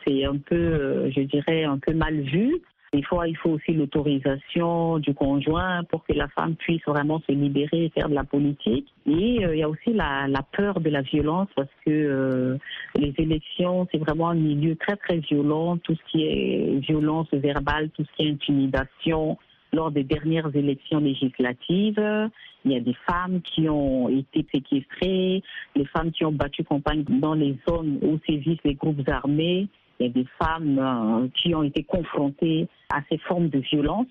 c'est 0.06 0.24
un 0.24 0.38
peu, 0.38 1.12
je 1.12 1.20
dirais, 1.20 1.66
un 1.66 1.78
peu 1.78 1.94
mal 1.94 2.22
vu. 2.22 2.62
Des 2.94 3.04
fois, 3.04 3.28
il 3.28 3.36
faut 3.36 3.52
aussi 3.52 3.74
l'autorisation 3.74 5.00
du 5.00 5.14
conjoint 5.14 5.84
pour 5.86 6.06
que 6.06 6.14
la 6.14 6.28
femme 6.30 6.56
puisse 6.56 6.84
vraiment 6.86 7.22
se 7.28 7.32
libérer 7.32 7.86
et 7.86 7.90
faire 7.90 8.10
de 8.10 8.16
la 8.16 8.24
politique. 8.24 8.88
Et 9.06 9.46
euh, 9.46 9.56
il 9.56 9.60
y 9.60 9.64
a 9.64 9.70
aussi 9.70 9.94
la, 9.94 10.28
peur 10.52 10.80
de 10.80 10.90
la 10.90 11.02
violence 11.02 11.50
parce 11.56 11.70
que 11.86 11.92
euh, 11.92 12.58
les 12.96 13.14
élections, 13.18 13.88
c'est 13.92 13.98
vraiment 13.98 14.30
un 14.30 14.36
milieu 14.36 14.76
très, 14.76 14.96
très 14.96 15.18
violent. 15.18 15.78
Tout 15.78 15.96
ce 15.96 16.12
qui 16.12 16.24
est 16.26 16.80
violence 16.80 17.28
verbale, 17.34 17.90
tout 17.90 18.04
ce 18.06 18.16
qui 18.16 18.28
est 18.28 18.32
intimidation, 18.32 19.38
lors 19.74 19.92
des 19.92 20.04
dernières 20.04 20.56
élections 20.56 21.00
législatives, 21.00 22.30
il 22.64 22.72
y 22.72 22.76
a 22.76 22.80
des 22.80 22.96
femmes 23.08 23.42
qui 23.42 23.70
ont 23.70 24.10
été 24.10 24.46
séquestrées, 24.54 25.44
les 25.76 25.86
femmes 25.86 26.12
qui 26.12 26.26
ont 26.26 26.32
battu 26.32 26.64
campagne 26.64 27.04
dans 27.04 27.36
les 27.36 27.56
zones 27.68 28.00
où 28.02 28.18
sévissent 28.28 28.64
les 28.64 28.76
groupes 28.76 29.08
armés. 29.08 29.68
Il 30.00 30.08
y 30.08 30.10
a 30.10 30.14
des 30.14 30.28
femmes 30.40 30.80
euh, 30.80 31.28
qui 31.36 31.56
ont 31.56 31.64
été 31.64 31.84
confrontées 31.84 32.68
à 32.94 33.02
ces 33.10 33.18
formes 33.20 33.50
de 33.50 33.60
violence. 33.60 34.08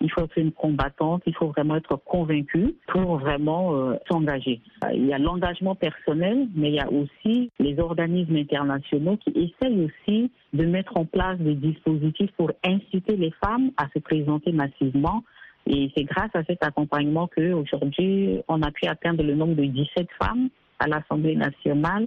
Il 0.00 0.10
faut 0.10 0.22
être 0.22 0.38
une 0.38 0.52
combattante, 0.52 1.22
il 1.26 1.34
faut 1.34 1.48
vraiment 1.48 1.76
être 1.76 1.96
convaincu 1.96 2.74
pour 2.86 3.18
vraiment 3.18 3.74
euh, 3.74 3.94
s'engager. 4.08 4.60
Il 4.94 5.06
y 5.06 5.12
a 5.12 5.18
l'engagement 5.18 5.74
personnel, 5.74 6.48
mais 6.54 6.68
il 6.68 6.74
y 6.74 6.80
a 6.80 6.88
aussi 6.90 7.50
les 7.58 7.78
organismes 7.80 8.36
internationaux 8.36 9.16
qui 9.16 9.30
essayent 9.30 9.84
aussi 9.86 10.30
de 10.52 10.64
mettre 10.64 10.96
en 10.96 11.04
place 11.04 11.38
des 11.38 11.54
dispositifs 11.54 12.30
pour 12.36 12.52
inciter 12.64 13.16
les 13.16 13.32
femmes 13.44 13.70
à 13.76 13.88
se 13.92 13.98
présenter 13.98 14.52
massivement. 14.52 15.24
Et 15.66 15.90
c'est 15.96 16.04
grâce 16.04 16.30
à 16.34 16.44
cet 16.44 16.62
accompagnement 16.62 17.28
qu'aujourd'hui, 17.28 18.40
on 18.46 18.62
a 18.62 18.70
pu 18.70 18.86
atteindre 18.86 19.22
le 19.22 19.34
nombre 19.34 19.54
de 19.54 19.64
17 19.64 20.08
femmes 20.20 20.48
à 20.78 20.86
l'Assemblée 20.86 21.36
nationale 21.36 22.06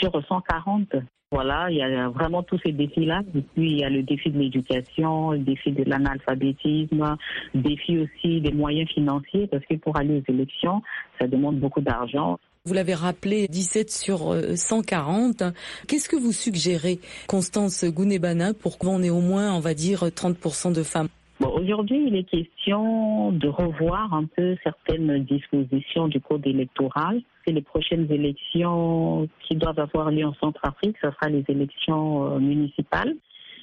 sur 0.00 0.12
140. 0.26 0.94
Voilà, 1.30 1.70
il 1.70 1.76
y 1.76 1.82
a 1.82 2.08
vraiment 2.08 2.42
tous 2.42 2.58
ces 2.64 2.72
défis-là. 2.72 3.20
Et 3.34 3.42
puis, 3.42 3.72
il 3.72 3.78
y 3.80 3.84
a 3.84 3.90
le 3.90 4.02
défi 4.02 4.30
de 4.30 4.38
l'éducation, 4.38 5.32
le 5.32 5.40
défi 5.40 5.72
de 5.72 5.84
l'analphabétisme, 5.84 7.16
le 7.54 7.60
défi 7.60 7.98
aussi 7.98 8.40
des 8.40 8.52
moyens 8.52 8.88
financiers, 8.88 9.46
parce 9.46 9.64
que 9.66 9.74
pour 9.74 9.98
aller 9.98 10.22
aux 10.22 10.32
élections, 10.32 10.80
ça 11.20 11.26
demande 11.26 11.58
beaucoup 11.58 11.82
d'argent. 11.82 12.38
Vous 12.64 12.72
l'avez 12.72 12.94
rappelé, 12.94 13.46
17 13.48 13.90
sur 13.90 14.34
140. 14.56 15.42
Euh, 15.42 15.50
Qu'est-ce 15.86 16.08
que 16.08 16.16
vous 16.16 16.32
suggérez, 16.32 16.98
Constance 17.26 17.84
Gounebana, 17.84 18.54
pour 18.54 18.78
qu'on 18.78 19.02
ait 19.02 19.10
au 19.10 19.20
moins, 19.20 19.54
on 19.54 19.60
va 19.60 19.74
dire, 19.74 20.04
30% 20.04 20.72
de 20.72 20.82
femmes? 20.82 21.08
Bon, 21.40 21.50
Aujourd'hui, 21.50 22.04
il 22.08 22.16
est 22.16 22.24
question 22.24 23.30
de 23.30 23.46
revoir 23.46 24.12
un 24.12 24.24
peu 24.24 24.56
certaines 24.64 25.22
dispositions 25.24 26.08
du 26.08 26.20
code 26.20 26.44
électoral. 26.44 27.22
C'est 27.44 27.52
les 27.52 27.62
prochaines 27.62 28.10
élections 28.10 29.28
qui 29.46 29.54
doivent 29.54 29.78
avoir 29.78 30.10
lieu 30.10 30.26
en 30.26 30.34
Centrafrique, 30.34 30.96
ce 31.00 31.10
sera 31.12 31.28
les 31.28 31.44
élections 31.48 32.34
euh, 32.34 32.38
municipales 32.40 33.14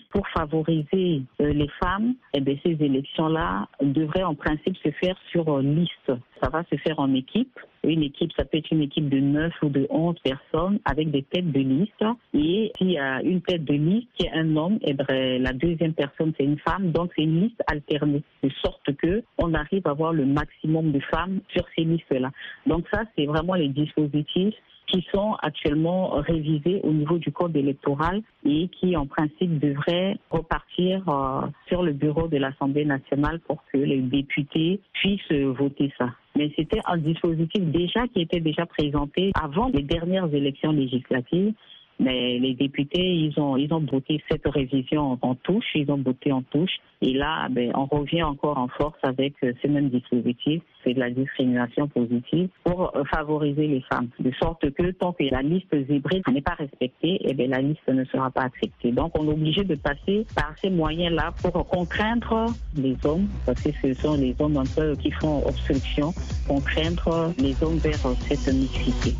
pour 0.09 0.27
favoriser 0.29 1.21
euh, 1.41 1.53
les 1.53 1.69
femmes, 1.83 2.15
eh 2.33 2.41
ces 2.63 2.77
élections-là 2.83 3.67
devraient 3.81 4.23
en 4.23 4.35
principe 4.35 4.77
se 4.77 4.91
faire 4.91 5.17
sur 5.31 5.49
euh, 5.49 5.61
liste. 5.61 6.11
Ça 6.41 6.49
va 6.49 6.63
se 6.71 6.75
faire 6.77 6.99
en 6.99 7.13
équipe. 7.13 7.59
Une 7.83 8.03
équipe, 8.03 8.31
ça 8.35 8.45
peut 8.45 8.57
être 8.57 8.71
une 8.71 8.81
équipe 8.81 9.09
de 9.09 9.19
9 9.19 9.53
ou 9.61 9.69
de 9.69 9.85
11 9.89 10.15
personnes 10.23 10.79
avec 10.85 11.11
des 11.11 11.23
têtes 11.23 11.51
de 11.51 11.59
liste. 11.59 12.03
Et 12.33 12.71
s'il 12.77 12.91
y 12.91 12.97
a 12.97 13.21
une 13.21 13.41
tête 13.41 13.63
de 13.63 13.73
liste 13.73 14.07
qui 14.15 14.25
est 14.25 14.33
un 14.33 14.55
homme, 14.55 14.79
eh 14.81 14.95
la 15.39 15.53
deuxième 15.53 15.93
personne, 15.93 16.33
c'est 16.37 16.45
une 16.45 16.57
femme. 16.59 16.91
Donc, 16.91 17.11
c'est 17.15 17.23
une 17.23 17.41
liste 17.41 17.61
alternée. 17.67 18.23
De 18.41 18.49
sorte 18.63 18.95
que 18.97 19.23
on 19.37 19.53
arrive 19.53 19.85
à 19.85 19.91
avoir 19.91 20.13
le 20.13 20.25
maximum 20.25 20.91
de 20.91 20.99
femmes 20.99 21.41
sur 21.49 21.63
ces 21.75 21.83
listes-là. 21.83 22.31
Donc, 22.65 22.85
ça, 22.91 23.03
c'est 23.15 23.25
vraiment 23.25 23.53
les 23.53 23.69
dispositifs 23.69 24.55
qui 24.87 25.05
sont 25.13 25.35
actuellement 25.41 26.09
révisés 26.21 26.81
au 26.83 26.91
niveau 26.91 27.17
du 27.17 27.31
code 27.31 27.55
électoral 27.55 28.21
et 28.45 28.69
qui 28.69 28.95
en 28.95 29.05
principe 29.05 29.59
devraient 29.59 30.17
repartir 30.29 31.07
euh, 31.07 31.47
sur 31.67 31.83
le 31.83 31.93
bureau 31.93 32.27
de 32.27 32.37
l'Assemblée 32.37 32.85
nationale 32.85 33.39
pour 33.47 33.63
que 33.71 33.77
les 33.77 33.99
députés 33.99 34.79
puissent 34.93 35.31
voter 35.31 35.91
ça. 35.97 36.09
Mais 36.35 36.51
c'était 36.55 36.81
un 36.85 36.97
dispositif 36.97 37.63
déjà 37.63 38.07
qui 38.07 38.21
était 38.21 38.41
déjà 38.41 38.65
présenté 38.65 39.31
avant 39.41 39.69
les 39.69 39.83
dernières 39.83 40.33
élections 40.33 40.71
législatives 40.71 41.53
mais 41.99 42.39
les 42.39 42.53
députés, 42.53 43.13
ils 43.13 43.39
ont, 43.39 43.55
ils 43.57 43.73
ont 43.73 43.79
voté 43.79 44.21
cette 44.29 44.45
révision 44.45 45.17
en 45.21 45.35
touche, 45.35 45.65
ils 45.75 45.89
ont 45.91 45.97
voté 45.97 46.31
en 46.31 46.41
touche. 46.41 46.77
Et 47.01 47.13
là, 47.13 47.47
ben, 47.49 47.71
on 47.75 47.85
revient 47.85 48.23
encore 48.23 48.57
en 48.57 48.67
force 48.67 48.97
avec 49.03 49.33
euh, 49.43 49.53
ce 49.61 49.67
même 49.67 49.89
dispositif, 49.89 50.61
c'est 50.83 50.93
de 50.93 50.99
la 50.99 51.09
discrimination 51.09 51.87
positive 51.87 52.49
pour 52.63 52.95
euh, 52.95 53.03
favoriser 53.03 53.67
les 53.67 53.81
femmes. 53.81 54.07
De 54.19 54.31
sorte 54.41 54.69
que 54.71 54.91
tant 54.91 55.13
que 55.13 55.23
la 55.23 55.41
liste 55.41 55.73
zébrée 55.87 56.21
n'est 56.31 56.41
pas 56.41 56.55
respectée, 56.55 57.19
eh 57.21 57.33
bien, 57.33 57.47
la 57.47 57.61
liste 57.61 57.87
ne 57.87 58.03
sera 58.05 58.29
pas 58.31 58.43
acceptée. 58.43 58.91
Donc, 58.91 59.17
on 59.19 59.27
est 59.27 59.33
obligé 59.33 59.63
de 59.63 59.75
passer 59.75 60.25
par 60.35 60.53
ces 60.61 60.69
moyens-là 60.69 61.33
pour 61.41 61.67
contraindre 61.67 62.47
les 62.75 62.95
hommes, 63.05 63.27
parce 63.45 63.61
que 63.61 63.69
ce 63.81 63.93
sont 63.93 64.15
les 64.15 64.35
hommes 64.39 64.57
un 64.57 64.65
peu 64.75 64.95
qui 64.95 65.11
font 65.11 65.45
obstruction, 65.45 66.13
contraindre 66.47 67.33
les 67.37 67.61
hommes 67.63 67.77
vers 67.77 67.99
cette 68.21 68.53
mixité. 68.53 69.15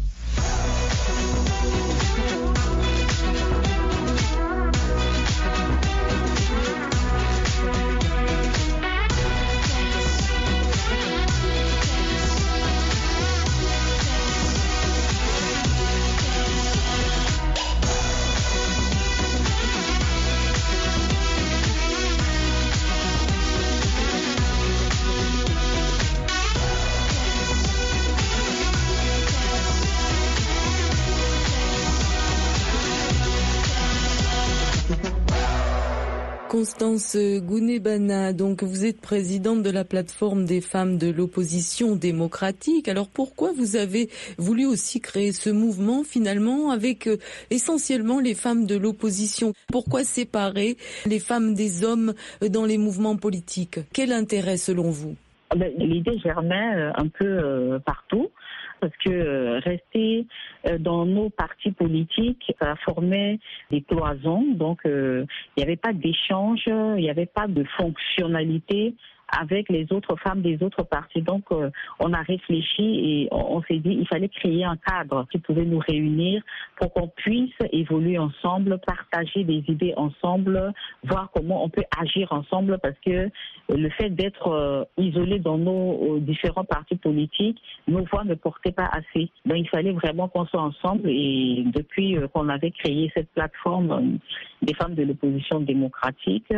Constance 36.86 37.18
Gounebana, 37.42 38.32
donc 38.32 38.62
vous 38.62 38.86
êtes 38.86 39.02
présidente 39.02 39.64
de 39.64 39.72
la 39.72 39.84
plateforme 39.84 40.46
des 40.46 40.62
femmes 40.62 41.00
de 41.00 41.10
l'opposition 41.10 41.96
démocratique. 41.96 42.88
Alors 42.88 43.08
pourquoi 43.08 43.52
vous 43.54 43.76
avez 43.76 44.08
voulu 44.38 44.68
aussi 44.68 45.02
créer 45.02 45.32
ce 45.32 45.50
mouvement 45.50 46.04
finalement 46.04 46.70
avec 46.70 47.08
euh, 47.08 47.18
essentiellement 47.50 48.20
les 48.20 48.36
femmes 48.36 48.68
de 48.68 48.76
l'opposition? 48.78 49.54
Pourquoi 49.72 50.04
séparer 50.04 50.78
les 51.08 51.18
femmes 51.18 51.56
des 51.56 51.84
hommes 51.84 52.14
euh, 52.44 52.50
dans 52.50 52.66
les 52.66 52.78
mouvements 52.78 53.16
politiques? 53.18 53.80
Quel 53.92 54.12
intérêt 54.12 54.58
selon 54.58 54.92
vous? 54.92 55.16
Ah 55.50 55.56
ben, 55.56 55.74
L'idée 55.80 56.20
germait 56.20 56.76
euh, 56.76 56.92
un 56.98 57.08
peu 57.08 57.80
partout 57.84 58.30
parce 58.80 58.96
que 58.98 59.10
euh, 59.10 59.60
rester 59.60 60.26
euh, 60.68 60.78
dans 60.78 61.06
nos 61.06 61.30
partis 61.30 61.72
politiques, 61.72 62.54
ça 62.60 62.76
formait 62.78 63.40
des 63.72 63.82
cloisons, 63.82 64.46
donc 64.54 64.80
euh, 64.86 65.26
il 65.56 65.60
n'y 65.60 65.64
avait 65.64 65.76
pas 65.76 65.94
d'échange, 65.94 66.64
il 66.68 67.02
n'y 67.02 67.10
avait 67.10 67.26
pas 67.26 67.48
de 67.48 67.64
fonctionnalité 67.78 68.96
avec 69.30 69.70
les 69.70 69.92
autres 69.92 70.16
femmes 70.18 70.42
des 70.42 70.62
autres 70.62 70.84
partis. 70.84 71.22
Donc, 71.22 71.44
euh, 71.52 71.70
on 72.00 72.14
a 72.14 72.22
réfléchi 72.22 72.84
et 72.84 73.28
on, 73.32 73.62
s'est 73.64 73.80
dit 73.80 73.98
il 74.00 74.08
fallait 74.08 74.30
créer 74.30 74.64
un 74.64 74.78
cadre 74.78 75.26
qui 75.32 75.40
pouvait 75.40 75.66
nous 75.66 75.80
réunir 75.80 76.42
pour 76.78 76.94
qu'on 76.94 77.08
puisse 77.08 77.54
évoluer 77.72 78.18
ensemble, 78.18 78.80
partager 78.86 79.44
des 79.44 79.64
idées 79.68 79.94
ensemble, 79.98 80.74
voir 81.04 81.30
comment 81.34 81.64
on 81.64 81.70
peut 81.70 81.84
agir 82.00 82.32
ensemble 82.32 82.80
parce 82.82 82.98
que 83.06 83.30
le 83.70 83.90
fait 83.90 84.10
d'être 84.10 84.48
euh, 84.48 84.84
isolé 84.98 85.40
dans 85.40 85.58
nos 85.58 86.18
euh, 86.18 86.20
différents 86.20 86.66
partis 86.66 86.96
politiques, 86.96 87.62
nos 87.88 88.04
voix 88.06 88.24
ne 88.24 88.36
portaient 88.36 88.72
pas 88.72 88.90
assez. 88.92 89.30
Donc, 89.46 89.58
il 89.58 89.70
fallait 89.70 89.94
vraiment 89.94 90.28
qu'on 90.28 90.46
soit 90.46 90.62
ensemble 90.62 91.10
et 91.10 91.64
depuis 91.68 92.18
qu'on 92.34 92.50
avait 92.50 92.72
créé 92.72 93.12
cette 93.16 93.30
plateforme 93.30 94.20
des 94.66 94.74
femmes 94.74 94.96
de 94.96 95.04
l'opposition 95.04 95.60
démocratique, 95.60 96.52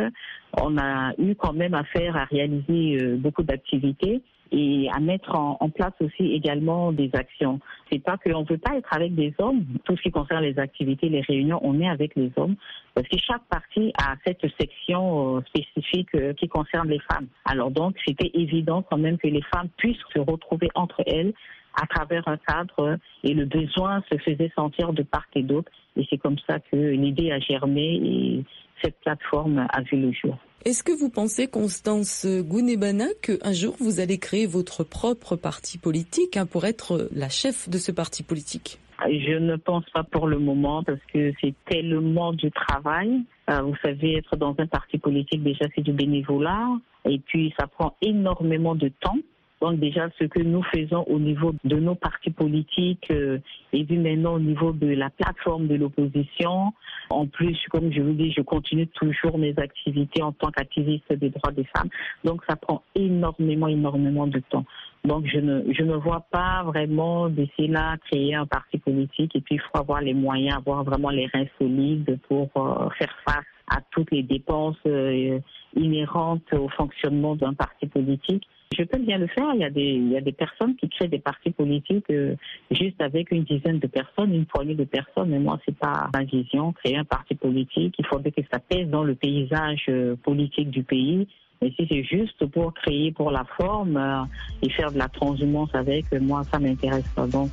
on 0.60 0.78
a 0.78 1.12
eu 1.18 1.34
quand 1.34 1.52
même 1.52 1.74
affaire 1.74 2.16
à 2.16 2.24
réaliser 2.24 3.00
euh, 3.00 3.16
beaucoup 3.16 3.42
d'activités. 3.42 4.22
et 4.50 4.88
à 4.96 4.98
mettre 4.98 5.34
en, 5.34 5.68
place 5.68 5.92
aussi 6.00 6.32
également 6.32 6.90
des 6.90 7.10
actions. 7.12 7.60
C'est 7.92 8.02
pas 8.02 8.16
qu'on 8.16 8.40
ne 8.40 8.48
veut 8.48 8.56
pas 8.56 8.78
être 8.78 8.90
avec 8.94 9.14
des 9.14 9.34
hommes. 9.38 9.62
Tout 9.84 9.94
ce 9.98 10.02
qui 10.04 10.10
concerne 10.10 10.42
les 10.42 10.58
activités, 10.58 11.10
les 11.10 11.20
réunions, 11.20 11.60
on 11.62 11.78
est 11.82 11.88
avec 11.96 12.16
les 12.16 12.30
hommes 12.36 12.56
parce 12.94 13.06
que 13.08 13.18
chaque 13.18 13.44
partie 13.50 13.92
a 14.02 14.16
cette 14.26 14.44
section 14.58 15.36
euh, 15.36 15.40
spécifique 15.50 16.08
euh, 16.14 16.32
qui 16.32 16.48
concerne 16.48 16.88
les 16.88 17.00
femmes. 17.10 17.28
Alors 17.44 17.70
donc, 17.70 17.96
c'était 18.06 18.30
évident 18.32 18.80
quand 18.80 18.96
même 18.96 19.18
que 19.18 19.28
les 19.28 19.42
femmes 19.52 19.68
puissent 19.76 20.08
se 20.14 20.20
retrouver 20.20 20.68
entre 20.74 21.02
elles 21.06 21.34
à 21.80 21.86
travers 21.86 22.26
un 22.26 22.36
cadre 22.38 22.98
et 23.22 23.34
le 23.34 23.44
besoin 23.44 24.02
se 24.10 24.18
faisait 24.18 24.50
sentir 24.56 24.92
de 24.92 25.02
part 25.02 25.26
et 25.34 25.42
d'autre. 25.42 25.70
Et 25.98 26.06
c'est 26.08 26.18
comme 26.18 26.38
ça 26.46 26.58
que 26.60 26.76
l'idée 26.76 27.32
a 27.32 27.40
germé 27.40 28.00
et 28.02 28.44
cette 28.82 28.98
plateforme 29.00 29.66
a 29.68 29.82
vu 29.82 30.00
le 30.00 30.12
jour. 30.12 30.38
Est-ce 30.64 30.82
que 30.82 30.92
vous 30.92 31.08
pensez, 31.10 31.46
Constance 31.46 32.26
Gounebana, 32.26 33.06
qu'un 33.22 33.52
jour 33.52 33.74
vous 33.80 34.00
allez 34.00 34.18
créer 34.18 34.46
votre 34.46 34.84
propre 34.84 35.36
parti 35.36 35.78
politique 35.78 36.36
hein, 36.36 36.46
pour 36.46 36.64
être 36.64 37.08
la 37.14 37.28
chef 37.28 37.68
de 37.68 37.78
ce 37.78 37.92
parti 37.92 38.22
politique? 38.22 38.78
Je 39.06 39.38
ne 39.38 39.56
pense 39.56 39.84
pas 39.94 40.02
pour 40.02 40.26
le 40.26 40.38
moment 40.38 40.82
parce 40.82 41.00
que 41.12 41.32
c'est 41.40 41.54
tellement 41.68 42.32
du 42.32 42.50
travail. 42.50 43.22
Euh, 43.48 43.62
vous 43.62 43.76
savez, 43.82 44.16
être 44.16 44.36
dans 44.36 44.54
un 44.58 44.66
parti 44.66 44.98
politique, 44.98 45.42
déjà, 45.42 45.66
c'est 45.74 45.82
du 45.82 45.92
bénévolat. 45.92 46.66
Et 47.04 47.20
puis, 47.20 47.54
ça 47.58 47.68
prend 47.68 47.96
énormément 48.02 48.74
de 48.74 48.88
temps. 49.00 49.18
Donc 49.60 49.80
déjà, 49.80 50.08
ce 50.18 50.24
que 50.24 50.40
nous 50.40 50.62
faisons 50.62 51.02
au 51.08 51.18
niveau 51.18 51.52
de 51.64 51.76
nos 51.76 51.94
partis 51.94 52.30
politiques 52.30 53.10
euh, 53.10 53.38
et 53.72 53.84
puis 53.84 53.98
maintenant 53.98 54.34
au 54.34 54.38
niveau 54.38 54.72
de 54.72 54.88
la 54.88 55.10
plateforme 55.10 55.66
de 55.66 55.74
l'opposition. 55.74 56.72
En 57.10 57.26
plus, 57.26 57.58
comme 57.70 57.92
je 57.92 58.00
vous 58.00 58.12
dis, 58.12 58.32
je 58.32 58.42
continue 58.42 58.86
toujours 58.88 59.38
mes 59.38 59.54
activités 59.58 60.22
en 60.22 60.32
tant 60.32 60.50
qu'activiste 60.50 61.12
des 61.12 61.30
droits 61.30 61.52
des 61.52 61.64
femmes. 61.76 61.88
Donc 62.24 62.42
ça 62.48 62.56
prend 62.56 62.82
énormément, 62.94 63.68
énormément 63.68 64.26
de 64.26 64.40
temps. 64.50 64.64
Donc 65.04 65.26
je 65.26 65.38
ne, 65.38 65.72
je 65.72 65.82
ne 65.82 65.94
vois 65.94 66.26
pas 66.30 66.62
vraiment 66.64 67.28
d'ici 67.28 67.68
là 67.68 67.96
créer 68.06 68.34
un 68.34 68.46
parti 68.46 68.78
politique 68.78 69.34
et 69.34 69.40
puis 69.40 69.56
il 69.56 69.60
faut 69.60 69.78
avoir 69.78 70.00
les 70.00 70.14
moyens, 70.14 70.56
avoir 70.56 70.84
vraiment 70.84 71.10
les 71.10 71.26
reins 71.26 71.46
solides 71.58 72.18
pour 72.28 72.50
euh, 72.56 72.88
faire 72.98 73.14
face 73.26 73.44
à 73.70 73.80
toutes 73.90 74.10
les 74.10 74.22
dépenses 74.22 74.76
euh, 74.86 75.38
inhérentes 75.76 76.52
au 76.52 76.68
fonctionnement 76.68 77.36
d'un 77.36 77.54
parti 77.54 77.86
politique. 77.86 78.46
Je 78.76 78.84
peux 78.84 78.98
bien 78.98 79.18
le 79.18 79.26
faire. 79.28 79.50
Il 79.54 79.60
y 79.60 80.16
a 80.16 80.20
des, 80.20 80.32
personnes 80.32 80.76
qui 80.76 80.88
créent 80.88 81.08
des 81.08 81.18
partis 81.18 81.50
politiques 81.50 82.04
euh, 82.10 82.34
juste 82.70 83.00
avec 83.00 83.30
une 83.30 83.44
dizaine 83.44 83.78
de 83.78 83.86
personnes, 83.86 84.34
une 84.34 84.44
poignée 84.44 84.74
de 84.74 84.84
personnes. 84.84 85.30
Mais 85.30 85.38
moi, 85.38 85.58
c'est 85.64 85.76
pas 85.76 86.08
ma 86.12 86.24
vision. 86.24 86.72
Créer 86.72 86.96
un 86.96 87.04
parti 87.04 87.34
politique, 87.34 87.94
il 87.98 88.06
faudrait 88.06 88.30
que 88.30 88.42
ça 88.52 88.58
pèse 88.58 88.88
dans 88.88 89.04
le 89.04 89.14
paysage 89.14 89.86
euh, 89.88 90.16
politique 90.16 90.70
du 90.70 90.82
pays. 90.82 91.26
Et 91.60 91.72
si 91.72 91.88
c'est 91.88 92.04
juste 92.04 92.44
pour 92.46 92.72
créer 92.72 93.10
pour 93.10 93.32
la 93.32 93.44
forme 93.56 94.28
et 94.62 94.70
faire 94.70 94.92
de 94.92 94.98
la 94.98 95.08
transhumance 95.08 95.74
avec, 95.74 96.04
moi, 96.20 96.44
ça 96.44 96.60
m'intéresse 96.60 97.08
pas. 97.16 97.26
Donc, 97.26 97.50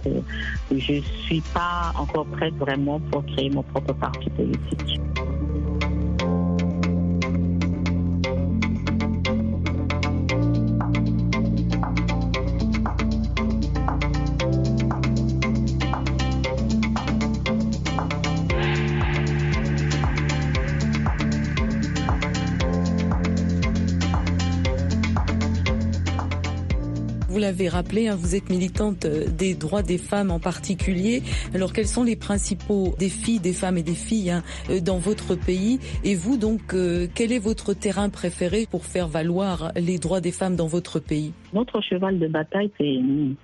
je 0.69 1.01
suis 1.23 1.41
pas 1.55 1.91
encore 1.99 2.27
prête 2.27 2.53
vraiment 2.53 2.99
pour 2.99 3.25
créer 3.25 3.49
mon 3.49 3.63
propre 3.63 3.93
parti 3.93 4.29
politique. 4.29 4.99
L'avez 27.69 28.09
hein, 28.09 28.15
vous 28.15 28.35
êtes 28.35 28.49
militante 28.49 29.05
euh, 29.05 29.25
des 29.27 29.53
droits 29.53 29.83
des 29.83 29.97
femmes 29.97 30.31
en 30.31 30.39
particulier. 30.39 31.23
Alors 31.53 31.73
quels 31.73 31.87
sont 31.87 32.03
les 32.03 32.15
principaux 32.15 32.95
défis 32.99 33.39
des 33.39 33.53
femmes 33.53 33.77
et 33.77 33.83
des 33.83 33.95
filles 33.95 34.31
hein, 34.31 34.43
euh, 34.69 34.79
dans 34.79 34.97
votre 34.97 35.35
pays? 35.35 35.79
Et 36.03 36.15
vous 36.15 36.37
donc, 36.37 36.73
euh, 36.73 37.07
quel 37.13 37.31
est 37.31 37.39
votre 37.39 37.73
terrain 37.73 38.09
préféré 38.09 38.67
pour 38.69 38.85
faire 38.85 39.07
valoir 39.07 39.71
les 39.75 39.97
droits 39.97 40.21
des 40.21 40.31
femmes 40.31 40.55
dans 40.55 40.67
votre 40.67 40.99
pays? 40.99 41.33
Notre 41.53 41.81
cheval 41.81 42.19
de 42.19 42.27
bataille, 42.27 42.71
c'est 42.77 42.99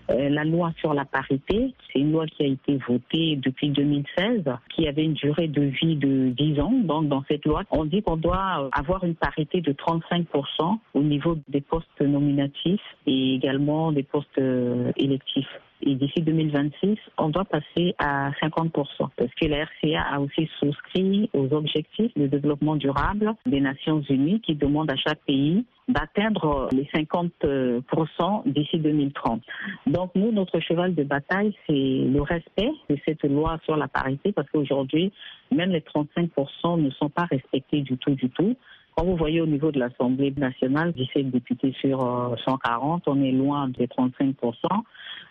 la 0.10 0.44
loi 0.44 0.74
sur 0.80 0.94
la 0.94 1.06
parité. 1.06 1.74
C'est 1.92 2.00
une 2.00 2.12
loi 2.12 2.26
qui 2.26 2.44
a 2.44 2.48
été 2.48 2.78
votée 2.88 3.36
depuis 3.38 3.70
2016, 3.70 4.44
qui 4.70 4.88
avait 4.88 5.04
une 5.04 5.14
durée 5.14 5.48
de 5.48 5.62
vie 5.62 5.96
de 5.96 6.30
10 6.30 6.60
ans. 6.62 6.72
Donc 6.72 7.08
dans 7.08 7.24
cette 7.28 7.46
loi, 7.46 7.64
on 7.72 7.86
dit 7.86 8.02
qu'on 8.02 8.18
doit 8.18 8.70
avoir 8.72 9.04
une 9.04 9.16
parité 9.16 9.62
de 9.62 9.74
35% 9.74 10.78
au 10.94 11.02
niveau 11.02 11.38
des 11.48 11.62
postes 11.62 12.02
nominatifs 12.02 12.82
et 13.06 13.36
également 13.36 13.92
des 13.92 14.04
postes 14.04 14.38
euh, 14.38 14.92
électifs. 14.98 15.50
Et 15.84 15.96
d'ici 15.96 16.22
2026, 16.22 16.98
on 17.18 17.30
doit 17.30 17.46
passer 17.46 17.96
à 17.98 18.32
50%, 18.42 18.70
parce 19.16 19.34
que 19.40 19.48
la 19.48 19.66
RCA 19.66 20.02
a 20.02 20.20
aussi 20.20 20.50
souscrit 20.60 21.30
aux 21.34 21.52
objectifs 21.54 22.14
de 22.16 22.28
développement 22.28 22.76
durable 22.76 23.34
des 23.46 23.62
Nations 23.62 24.02
Unies 24.10 24.42
qui 24.42 24.56
demandent 24.56 24.92
à 24.92 24.96
chaque 24.96 25.22
pays 25.26 25.66
d'atteindre 25.88 26.70
les 26.72 26.86
50% 26.86 28.44
d'ici 28.46 28.78
2030. 28.78 29.42
Donc 29.88 30.12
nous, 30.16 30.32
notre 30.32 30.60
cheval 30.60 30.96
de 30.96 31.04
bataille, 31.04 31.54
c'est 31.68 31.74
le 31.74 32.22
respect 32.22 32.72
de 32.90 32.98
cette 33.06 33.24
loi 33.24 33.60
sur 33.66 33.76
la 33.76 33.88
parité, 33.88 34.32
parce 34.32 34.50
qu'aujourd'hui, 34.50 35.12
même 35.52 35.72
les 35.72 35.82
35% 35.82 36.80
ne 36.80 36.90
sont 36.92 37.10
pas 37.10 37.26
respectés 37.26 37.82
du 37.82 37.98
tout, 37.98 38.12
du 38.12 38.30
tout. 38.30 38.56
Quand 38.96 39.06
vous 39.06 39.16
voyez 39.16 39.40
au 39.40 39.46
niveau 39.46 39.72
de 39.72 39.80
l'Assemblée 39.80 40.34
nationale, 40.36 40.92
17 40.94 41.32
députés 41.32 41.74
sur 41.80 42.00
140, 42.46 43.08
euh, 43.08 43.12
on 43.12 43.24
est 43.24 43.32
loin 43.32 43.70
des 43.70 43.88
35%. 43.88 44.34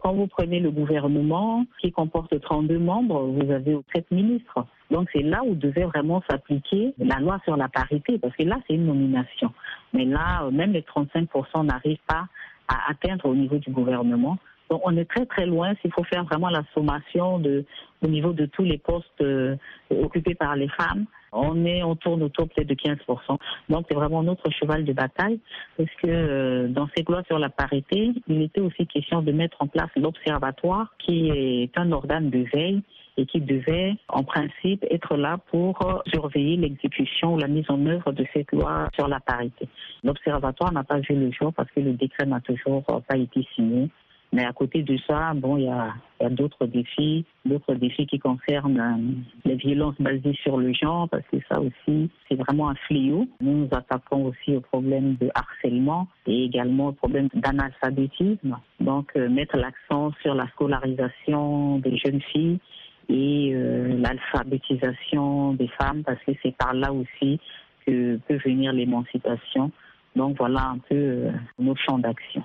Quand 0.03 0.15
vous 0.15 0.27
prenez 0.27 0.61
le 0.61 0.71
gouvernement, 0.71 1.65
qui 1.81 1.93
comporte 1.93 2.39
32 2.41 2.79
membres, 2.79 3.23
vous 3.23 3.51
avez 3.51 3.79
7 3.95 4.11
ministres. 4.11 4.67
Donc 4.91 5.09
c'est 5.13 5.23
là 5.23 5.43
où 5.45 5.55
devait 5.55 5.85
vraiment 5.85 6.23
s'appliquer 6.29 6.95
la 6.99 7.21
loi 7.21 7.41
sur 7.45 7.57
la 7.57 7.69
parité, 7.69 8.19
parce 8.19 8.35
que 8.35 8.43
là, 8.43 8.59
c'est 8.67 8.75
une 8.75 8.87
nomination. 8.87 9.53
Mais 9.93 10.05
là, 10.05 10.45
euh, 10.45 10.51
même 10.51 10.73
les 10.73 10.83
35% 10.83 11.67
n'arrivent 11.67 11.99
pas 12.07 12.27
à 12.69 12.91
atteindre 12.91 13.27
au 13.27 13.35
niveau 13.35 13.59
du 13.59 13.71
gouvernement. 13.71 14.39
On 14.71 14.97
est 14.97 15.05
très 15.05 15.27
très 15.27 15.47
loin 15.47 15.75
s'il 15.81 15.93
faut 15.93 16.05
faire 16.05 16.25
vraiment 16.25 16.49
la 16.49 16.63
sommation 16.75 17.39
de, 17.41 17.65
au 18.03 18.07
niveau 18.07 18.33
de 18.33 18.47
tous 18.47 18.63
les 18.63 18.79
postes 18.79 19.21
euh, 19.21 19.57
occupés 19.91 20.35
par 20.35 20.55
les 20.55 20.69
femmes. 20.69 21.07
On 21.33 21.65
est, 21.65 21.83
on 21.83 21.95
tourne 21.97 22.23
autour 22.23 22.49
peut-être 22.49 22.69
de 22.69 22.75
15%. 22.75 23.39
Donc 23.69 23.87
c'est 23.89 23.95
vraiment 23.95 24.23
notre 24.23 24.51
cheval 24.51 24.85
de 24.85 24.93
bataille 24.93 25.41
parce 25.77 25.91
que 26.03 26.07
euh, 26.09 26.69
dans 26.69 26.89
cette 26.95 27.09
loi 27.09 27.23
sur 27.27 27.39
la 27.39 27.51
parité, 27.51 28.13
il 28.29 28.43
était 28.43 28.61
aussi 28.61 28.87
question 28.87 29.23
de 29.23 29.33
mettre 29.33 29.57
en 29.61 29.67
place 29.67 29.91
l'observatoire 29.97 30.95
qui 30.99 31.31
est 31.31 31.77
un 31.77 31.91
organe 31.93 32.31
de 32.31 32.45
veille 32.53 32.83
et 33.17 33.27
qui 33.27 33.41
devait 33.41 33.95
en 34.09 34.23
principe 34.23 34.85
être 34.91 35.17
là 35.17 35.39
pour 35.51 35.83
euh, 35.83 35.99
surveiller 36.13 36.57
l'exécution 36.57 37.35
ou 37.35 37.39
la 37.39 37.49
mise 37.49 37.69
en 37.69 37.85
œuvre 37.87 38.13
de 38.13 38.25
cette 38.33 38.51
loi 38.53 38.89
sur 38.95 39.09
la 39.09 39.21
parité. 39.21 39.69
L'observatoire 40.05 40.73
n'a 40.73 40.85
pas 40.85 40.99
vu 40.99 41.15
le 41.15 41.31
jour 41.33 41.53
parce 41.53 41.71
que 41.73 41.81
le 41.81 41.93
décret 41.93 42.27
n'a 42.27 42.41
toujours 42.41 42.85
pas 42.85 43.17
été 43.17 43.47
signé. 43.55 43.89
Mais 44.33 44.45
à 44.45 44.53
côté 44.53 44.83
de 44.83 44.97
ça, 45.09 45.33
bon, 45.35 45.57
il 45.57 45.65
y 45.65 45.69
a, 45.69 45.93
d'autres 46.31 46.67
défis, 46.67 47.25
d'autres 47.45 47.75
défis 47.75 48.07
qui 48.07 48.19
concernent 48.21 48.79
euh, 48.79 49.23
les 49.45 49.57
violences 49.57 49.97
basées 49.99 50.37
sur 50.43 50.57
le 50.57 50.73
genre, 50.73 51.09
parce 51.09 51.25
que 51.33 51.39
ça 51.49 51.61
aussi, 51.61 52.11
c'est 52.29 52.37
vraiment 52.37 52.69
un 52.69 52.77
fléau. 52.87 53.27
Nous 53.41 53.65
nous 53.65 53.69
attaquons 53.73 54.27
aussi 54.27 54.55
au 54.55 54.61
problème 54.61 55.17
de 55.17 55.31
harcèlement 55.35 56.07
et 56.27 56.45
également 56.45 56.89
au 56.89 56.93
problème 56.93 57.29
d'analphabétisme. 57.35 58.57
Donc, 58.79 59.11
euh, 59.17 59.29
mettre 59.29 59.57
l'accent 59.57 60.13
sur 60.23 60.35
la 60.35 60.47
scolarisation 60.49 61.79
des 61.79 61.97
jeunes 61.97 62.23
filles 62.33 62.61
et 63.09 63.51
euh, 63.53 63.99
l'alphabétisation 63.99 65.55
des 65.55 65.69
femmes, 65.69 66.05
parce 66.05 66.23
que 66.23 66.33
c'est 66.43 66.57
par 66.57 66.73
là 66.75 66.93
aussi 66.93 67.41
que 67.85 68.17
peut 68.29 68.39
venir 68.45 68.73
l'émancipation. 68.73 69.73
Donc, 70.15 70.37
voilà 70.39 70.69
un 70.69 70.79
peu 70.79 71.31
nos 71.59 71.75
champs 71.75 71.99
d'action. 71.99 72.45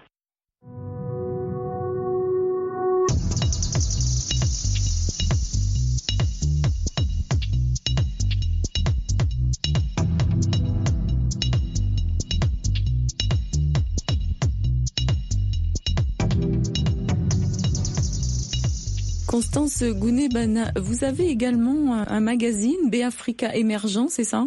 Constance 19.35 19.83
Gounebana, 19.83 20.71
vous 20.77 21.03
avez 21.03 21.27
également 21.27 21.93
un 22.07 22.21
magazine, 22.21 22.89
B 22.89 23.01
Africa 23.05 23.53
Émergent, 23.53 24.07
c'est 24.07 24.23
ça? 24.23 24.45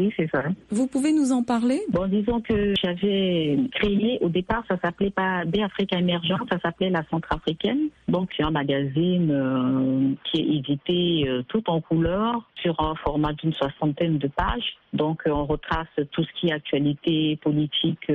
Oui, 0.00 0.10
c'est 0.16 0.30
ça. 0.30 0.44
Vous 0.70 0.86
pouvez 0.86 1.12
nous 1.12 1.30
en 1.30 1.42
parler? 1.42 1.80
Bon, 1.90 2.06
disons 2.06 2.40
que 2.40 2.72
j'avais 2.82 3.58
créé, 3.74 4.18
au 4.22 4.30
départ, 4.30 4.64
ça 4.66 4.78
s'appelait 4.82 5.10
pas 5.10 5.44
B 5.44 5.58
Africa 5.58 5.98
Émergent, 5.98 6.38
ça 6.50 6.58
s'appelait 6.60 6.88
La 6.88 7.04
Centrafricaine. 7.10 7.90
Donc, 8.08 8.30
c'est 8.34 8.42
un 8.42 8.50
magazine 8.50 9.30
euh, 9.30 10.14
qui 10.24 10.40
est 10.40 10.56
édité 10.56 11.28
euh, 11.28 11.42
tout 11.48 11.68
en 11.68 11.82
couleur 11.82 12.48
sur 12.62 12.80
un 12.80 12.94
format 12.94 13.34
d'une 13.34 13.52
soixantaine 13.52 14.16
de 14.16 14.28
pages. 14.28 14.78
Donc, 14.94 15.20
euh, 15.26 15.32
on 15.32 15.44
retrace 15.44 15.88
tout 16.12 16.24
ce 16.24 16.40
qui 16.40 16.48
est 16.48 16.52
actualité 16.52 17.38
politique, 17.42 18.10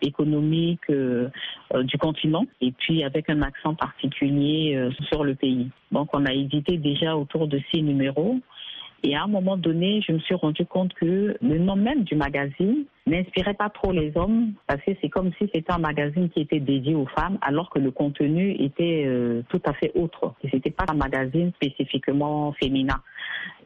économique 0.00 0.90
du 0.90 1.98
continent, 1.98 2.46
et 2.62 2.72
puis 2.72 3.04
avec 3.04 3.28
un 3.28 3.42
accent 3.42 3.74
particulier 3.74 4.90
sur 5.08 5.24
le 5.24 5.34
pays. 5.34 5.68
Donc, 5.90 6.08
on 6.14 6.24
a 6.24 6.32
édité 6.32 6.78
déjà 6.78 7.16
autour 7.16 7.48
de 7.48 7.60
six 7.70 7.82
numéros. 7.82 8.40
Et 9.04 9.16
à 9.16 9.24
un 9.24 9.26
moment 9.26 9.56
donné, 9.56 10.00
je 10.06 10.12
me 10.12 10.18
suis 10.20 10.34
rendu 10.34 10.64
compte 10.64 10.94
que 10.94 11.36
le 11.40 11.58
nom 11.58 11.76
même 11.76 12.04
du 12.04 12.14
magazine 12.14 12.84
n'inspirait 13.06 13.54
pas 13.54 13.68
trop 13.68 13.90
les 13.90 14.12
hommes 14.16 14.52
parce 14.68 14.80
que 14.82 14.92
c'est 15.00 15.08
comme 15.08 15.32
si 15.38 15.50
c'était 15.52 15.72
un 15.72 15.78
magazine 15.78 16.28
qui 16.30 16.40
était 16.40 16.60
dédié 16.60 16.94
aux 16.94 17.06
femmes 17.06 17.38
alors 17.42 17.68
que 17.70 17.80
le 17.80 17.90
contenu 17.90 18.52
était 18.60 19.04
euh, 19.06 19.42
tout 19.48 19.60
à 19.64 19.72
fait 19.72 19.90
autre. 19.96 20.34
C'était 20.50 20.70
pas 20.70 20.84
un 20.88 20.94
magazine 20.94 21.52
spécifiquement 21.54 22.52
féminin. 22.52 23.00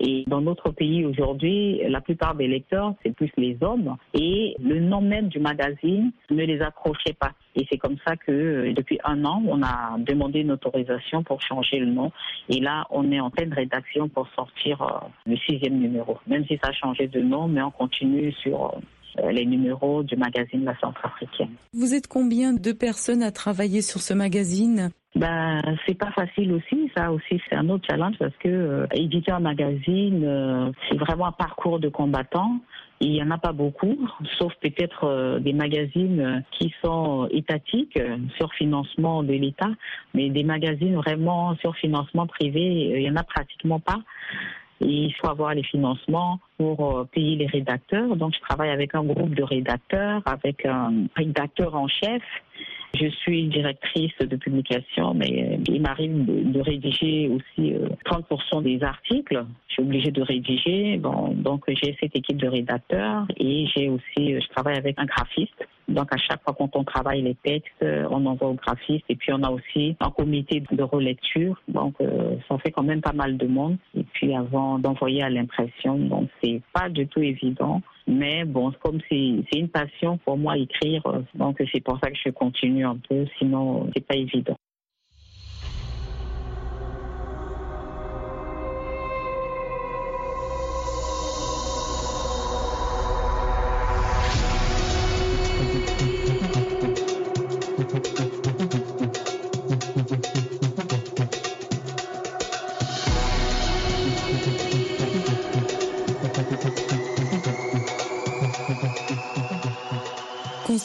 Et 0.01 0.25
dans 0.27 0.41
notre 0.41 0.71
pays 0.71 1.05
aujourd'hui, 1.05 1.81
la 1.89 2.01
plupart 2.01 2.35
des 2.35 2.47
lecteurs, 2.47 2.95
c'est 3.03 3.15
plus 3.15 3.31
les 3.37 3.57
hommes 3.63 3.97
et 4.15 4.55
le 4.63 4.81
nom 4.81 5.01
même 5.01 5.29
du 5.29 5.39
magazine 5.39 6.13
ne 6.31 6.45
les 6.45 6.61
accrochait 6.61 7.15
pas. 7.19 7.33
Et 7.55 7.67
c'est 7.71 7.79
comme 7.79 7.97
ça 8.07 8.17
que 8.17 8.31
euh, 8.33 8.73
depuis 8.75 8.99
un 9.05 9.25
an, 9.25 9.43
on 9.47 9.63
a 9.63 9.97
demandé 9.99 10.41
une 10.41 10.53
autorisation 10.53 11.23
pour 11.23 11.41
changer 11.41 11.79
le 11.79 11.87
nom. 11.87 12.13
Et 12.51 12.61
là, 12.61 12.87
on 12.91 13.11
est 13.11 13.21
en 13.21 13.31
pleine 13.31 13.53
rédaction 13.53 14.09
pour 14.09 14.29
sortir 14.35 14.83
euh, 14.83 15.09
le 15.25 15.37
sixième 15.39 15.79
numéro. 15.79 16.19
Même 16.27 16.45
si 16.47 16.59
ça 16.63 16.69
a 16.69 16.73
changé 16.73 17.09
de 17.09 17.21
nom, 17.21 17.49
mais 17.49 17.63
on 17.63 17.71
continue 17.71 18.33
sur 18.33 18.75
euh, 19.19 19.31
les 19.33 19.47
numéros 19.47 20.03
du 20.03 20.17
magazine 20.17 20.65
La 20.65 20.79
Centrafricaine. 20.79 21.55
Vous 21.73 21.95
êtes 21.95 22.07
combien 22.07 22.53
de 22.53 22.73
personnes 22.73 23.23
à 23.23 23.33
travailler 23.33 23.81
sur 23.81 24.01
ce 24.01 24.13
magazine? 24.13 24.91
Ben, 25.17 25.63
c'est 25.87 25.95
pas 25.95 26.11
facile 26.13 26.53
aussi. 26.53 26.91
Ça 26.95 27.11
aussi, 27.11 27.41
c'est 27.49 27.57
un 27.57 27.69
autre 27.71 27.87
challenge 27.91 28.17
parce 28.19 28.37
que 28.39 28.49
euh, 28.49 28.87
éditer 28.93 29.33
un 29.33 29.41
magazine, 29.41 30.23
euh, 30.23 30.71
c'est 30.89 30.99
vraiment 30.99 31.27
un 31.27 31.33
parcours 31.33 31.81
de 31.81 31.89
combattant. 31.89 32.61
il 33.01 33.13
n'y 33.13 33.23
en 33.23 33.31
a 33.31 33.39
pas 33.39 33.53
beaucoup, 33.53 33.97
sauf 34.39 34.53
peut-être 34.61 35.39
des 35.41 35.55
magazines 35.55 36.45
qui 36.51 36.75
sont 36.85 37.29
étatiques 37.31 37.99
sur 38.37 38.53
financement 38.55 39.23
de 39.23 39.33
l'État, 39.33 39.71
mais 40.15 40.29
des 40.29 40.45
magazines 40.45 40.97
vraiment 40.97 41.57
sur 41.57 41.75
financement 41.77 42.27
privé, 42.27 42.93
il 42.95 43.01
n'y 43.01 43.11
en 43.11 43.17
a 43.17 43.25
pratiquement 43.25 43.81
pas 43.81 44.01
il 44.81 45.15
faut 45.15 45.29
avoir 45.29 45.55
les 45.55 45.63
financements 45.63 46.39
pour 46.59 46.99
euh, 46.99 47.05
payer 47.05 47.37
les 47.37 47.47
rédacteurs. 47.47 48.17
Donc, 48.17 48.35
je 48.35 48.41
travaille 48.41 48.71
avec 48.71 48.95
un 48.95 49.05
groupe 49.05 49.35
de 49.35 49.43
rédacteurs, 49.43 50.23
avec 50.27 50.67
un 50.67 51.07
rédacteur 51.15 51.75
en 51.75 51.89
chef. 51.89 52.23
Je 52.95 53.09
suis 53.09 53.49
directrice 53.49 54.17
de 54.19 54.37
publication, 54.37 55.15
mais 55.15 55.53
euh, 55.53 55.57
il 55.69 55.83
m'arrive 55.83 56.25
de, 56.25 56.61
rédiger 56.61 57.29
aussi 57.29 57.75
30% 58.05 58.59
euh, 58.59 58.61
des 58.63 58.83
articles. 58.83 59.45
Je 59.69 59.75
suis 59.75 59.83
obligée 59.83 60.11
de 60.11 60.23
rédiger. 60.23 60.97
Bon, 60.97 61.35
donc, 61.35 61.65
j'ai 61.69 61.97
cette 62.01 62.17
équipe 62.17 62.39
de 62.39 62.49
rédacteurs 62.49 63.27
et 63.37 63.67
j'ai 63.75 63.89
aussi, 63.89 64.41
je 64.41 64.49
travaille 64.49 64.77
avec 64.77 64.99
un 64.99 65.05
graphiste 65.05 65.67
donc 65.89 66.13
à 66.13 66.17
chaque 66.17 66.43
fois 66.43 66.55
quand 66.59 66.75
on 66.75 66.85
travaille 66.85 67.23
les 67.23 67.37
textes, 67.37 67.85
on 68.11 68.27
envoie 68.27 68.49
au 68.49 68.55
graphiste 68.55 69.05
et 69.09 69.15
puis 69.15 69.33
on 69.33 69.43
a 69.43 69.51
aussi 69.51 69.97
un 70.01 70.11
comité 70.11 70.63
de 70.71 70.83
relecture. 70.83 71.61
Donc 71.69 71.95
euh, 72.01 72.37
ça 72.49 72.59
fait 72.59 72.73
quand 72.73 72.83
même 72.83 73.01
pas 73.01 73.13
mal 73.13 73.37
de 73.37 73.47
monde. 73.47 73.77
Et 73.97 74.05
puis 74.13 74.35
avant 74.35 74.79
d'envoyer 74.79 75.23
à 75.23 75.31
l'impression, 75.31 75.97
donc 75.97 76.29
c'est 76.43 76.61
pas 76.73 76.89
du 76.89 77.07
tout 77.07 77.21
évident. 77.21 77.83
Mais 78.07 78.45
bon, 78.45 78.73
comme 78.83 79.01
c'est 79.09 79.59
une 79.59 79.69
passion 79.69 80.19
pour 80.19 80.37
moi 80.37 80.57
écrire, 80.57 81.03
donc 81.35 81.61
c'est 81.73 81.83
pour 81.83 81.99
ça 82.03 82.11
que 82.11 82.17
je 82.25 82.31
continue 82.31 82.85
un 82.85 82.97
peu. 83.09 83.27
Sinon 83.39 83.91
c'est 83.95 84.07
pas 84.07 84.15
évident. 84.15 84.57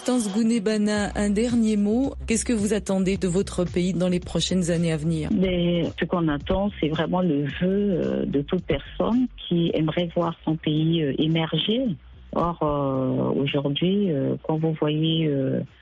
Constance 0.03 0.33
Gounebana, 0.33 1.11
un 1.15 1.29
dernier 1.29 1.77
mot. 1.77 2.15
Qu'est-ce 2.25 2.43
que 2.43 2.53
vous 2.53 2.73
attendez 2.73 3.17
de 3.17 3.27
votre 3.27 3.65
pays 3.65 3.93
dans 3.93 4.07
les 4.07 4.19
prochaines 4.19 4.71
années 4.71 4.91
à 4.91 4.97
venir? 4.97 5.29
Mais 5.31 5.83
Ce 5.99 6.05
qu'on 6.05 6.27
attend, 6.27 6.71
c'est 6.79 6.87
vraiment 6.87 7.21
le 7.21 7.43
vœu 7.43 7.51
euh, 7.61 8.25
de 8.25 8.41
toute 8.41 8.65
personne 8.65 9.27
qui 9.37 9.69
aimerait 9.75 10.09
voir 10.15 10.33
son 10.43 10.55
pays 10.55 11.03
euh, 11.03 11.13
émerger. 11.19 11.83
Or, 12.33 12.57
euh, 12.63 13.39
aujourd'hui, 13.39 14.09
quand 14.41 14.57
vous 14.57 14.73
voyez 14.79 15.29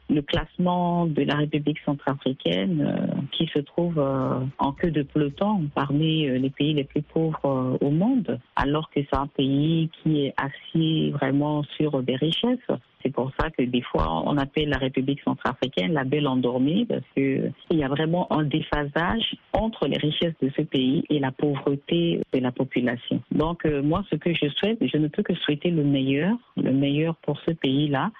le 0.10 0.22
classement 0.22 1.06
de 1.06 1.24
la 1.24 1.36
République 1.36 1.80
centrafricaine, 1.86 3.28
qui 3.32 3.48
se 3.48 3.60
trouve 3.60 4.00
en 4.58 4.72
queue 4.74 4.92
de 4.92 5.04
peloton 5.04 5.70
parmi 5.76 6.28
les 6.28 6.50
pays 6.50 6.74
les 6.74 6.84
plus 6.84 7.02
pauvres 7.02 7.78
au 7.80 7.90
monde, 7.90 8.40
alors 8.56 8.90
que 8.90 9.00
c'est 9.02 9.16
un 9.16 9.28
pays 9.28 9.90
qui 10.02 10.26
est 10.26 10.34
assis 10.38 11.12
vraiment 11.12 11.64
sur 11.78 12.02
des 12.02 12.16
richesses. 12.16 12.60
C'est 13.02 13.14
pour 13.14 13.32
ça 13.40 13.50
que 13.50 13.64
des 13.64 13.82
fois, 13.82 14.24
on 14.26 14.38
appelle 14.38 14.70
la 14.70 14.78
République 14.78 15.22
centrafricaine 15.22 15.94
la 15.94 16.04
belle 16.04 16.28
endormie, 16.28 16.86
parce 16.86 17.06
qu'il 17.14 17.54
y 17.72 17.84
a 17.84 17.88
vraiment 17.88 18.32
un 18.32 18.44
déphasage 18.44 19.36
entre 19.54 19.88
les 19.88 19.98
richesses 19.98 20.36
de 20.42 20.50
ce 20.56 20.64
pays 20.64 21.04
et 21.10 21.20
la 21.20 21.32
pauvreté 21.32 22.22
de 22.34 22.40
la 22.40 22.52
population. 22.52 23.22
Donc, 23.32 23.66
euh, 23.66 23.82
moi, 23.82 24.04
ce 24.10 24.16
que 24.18 24.34
je 24.34 24.50
souhaite, 24.50 24.80
je 24.82 24.98
ne 24.98 25.08
peux 25.08 25.24
que 25.24 25.34
souhaiter 25.36 25.72
le 25.72 25.84
meilleur, 25.84 26.36
le 26.58 26.72
meilleur 26.74 27.16
pour 27.18 27.40
ce 27.48 27.52
pays-là. 27.52 28.12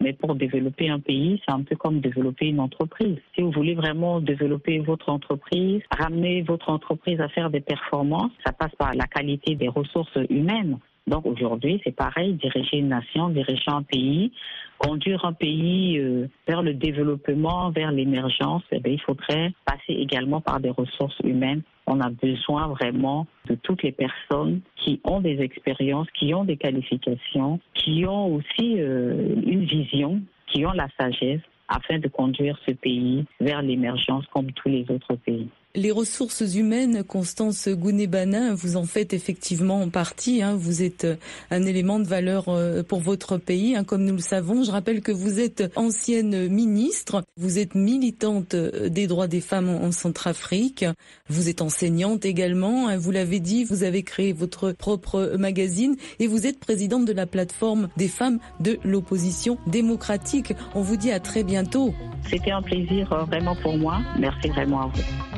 Mais 0.00 0.12
pour 0.12 0.34
développer 0.36 0.88
un 0.88 1.00
pays, 1.00 1.40
c'est 1.44 1.52
un 1.52 1.62
peu 1.62 1.74
comme 1.74 2.00
développer 2.00 2.46
une 2.46 2.60
entreprise. 2.60 3.16
Si 3.34 3.42
vous 3.42 3.50
voulez 3.50 3.74
vraiment 3.74 4.20
développer 4.20 4.78
votre 4.78 5.08
entreprise, 5.08 5.82
ramener 5.90 6.42
votre 6.42 6.70
entreprise 6.70 7.20
à 7.20 7.28
faire 7.28 7.50
des 7.50 7.60
performances, 7.60 8.32
ça 8.46 8.52
passe 8.52 8.74
par 8.78 8.94
la 8.94 9.06
qualité 9.06 9.56
des 9.56 9.68
ressources 9.68 10.18
humaines. 10.30 10.78
Donc 11.08 11.24
aujourd'hui, 11.24 11.80
c'est 11.84 11.94
pareil, 11.94 12.34
diriger 12.34 12.78
une 12.78 12.88
nation, 12.88 13.30
diriger 13.30 13.62
un 13.68 13.82
pays, 13.82 14.30
conduire 14.76 15.24
un 15.24 15.32
pays 15.32 15.98
euh, 15.98 16.28
vers 16.46 16.62
le 16.62 16.74
développement, 16.74 17.70
vers 17.70 17.90
l'émergence, 17.92 18.62
eh 18.70 18.80
il 18.84 19.00
faudrait 19.00 19.52
passer 19.64 19.94
également 19.94 20.40
par 20.40 20.60
des 20.60 20.70
ressources 20.70 21.18
humaines. 21.24 21.62
On 21.86 22.00
a 22.00 22.10
besoin 22.10 22.68
vraiment 22.68 23.26
de 23.46 23.54
toutes 23.54 23.82
les 23.82 23.92
personnes 23.92 24.60
qui 24.76 25.00
ont 25.04 25.20
des 25.20 25.40
expériences, 25.40 26.08
qui 26.12 26.34
ont 26.34 26.44
des 26.44 26.58
qualifications, 26.58 27.58
qui 27.74 28.04
ont 28.06 28.34
aussi 28.34 28.76
euh, 28.78 29.34
une 29.46 29.64
vision, 29.64 30.20
qui 30.46 30.66
ont 30.66 30.72
la 30.72 30.88
sagesse 31.00 31.40
afin 31.68 31.98
de 31.98 32.08
conduire 32.08 32.58
ce 32.66 32.72
pays 32.72 33.24
vers 33.40 33.62
l'émergence 33.62 34.26
comme 34.32 34.52
tous 34.52 34.68
les 34.68 34.84
autres 34.90 35.16
pays. 35.16 35.48
Les 35.78 35.92
ressources 35.92 36.42
humaines, 36.56 37.04
Constance 37.04 37.68
Gounebana, 37.68 38.52
vous 38.52 38.76
en 38.76 38.82
faites 38.82 39.12
effectivement 39.12 39.88
partie. 39.88 40.42
Hein. 40.42 40.56
Vous 40.58 40.82
êtes 40.82 41.04
euh, 41.04 41.14
un 41.52 41.64
élément 41.66 42.00
de 42.00 42.04
valeur 42.04 42.48
euh, 42.48 42.82
pour 42.82 42.98
votre 42.98 43.36
pays, 43.36 43.76
hein, 43.76 43.84
comme 43.84 44.04
nous 44.04 44.14
le 44.14 44.20
savons. 44.20 44.64
Je 44.64 44.72
rappelle 44.72 45.02
que 45.02 45.12
vous 45.12 45.38
êtes 45.38 45.70
ancienne 45.76 46.48
ministre, 46.48 47.22
vous 47.36 47.60
êtes 47.60 47.76
militante 47.76 48.54
euh, 48.54 48.88
des 48.88 49.06
droits 49.06 49.28
des 49.28 49.40
femmes 49.40 49.68
en 49.68 49.92
Centrafrique, 49.92 50.84
vous 51.28 51.48
êtes 51.48 51.62
enseignante 51.62 52.24
également. 52.24 52.88
Hein. 52.88 52.96
Vous 52.96 53.12
l'avez 53.12 53.38
dit, 53.38 53.62
vous 53.62 53.84
avez 53.84 54.02
créé 54.02 54.32
votre 54.32 54.72
propre 54.72 55.36
magazine 55.38 55.94
et 56.18 56.26
vous 56.26 56.44
êtes 56.48 56.58
présidente 56.58 57.04
de 57.04 57.12
la 57.12 57.26
plateforme 57.26 57.88
des 57.96 58.08
femmes 58.08 58.40
de 58.58 58.80
l'opposition 58.82 59.58
démocratique. 59.68 60.54
On 60.74 60.82
vous 60.82 60.96
dit 60.96 61.12
à 61.12 61.20
très 61.20 61.44
bientôt. 61.44 61.94
C'était 62.28 62.50
un 62.50 62.62
plaisir 62.62 63.26
vraiment 63.28 63.54
pour 63.54 63.78
moi. 63.78 64.00
Merci 64.18 64.48
vraiment 64.48 64.80
à 64.82 64.86
vous. 64.88 65.37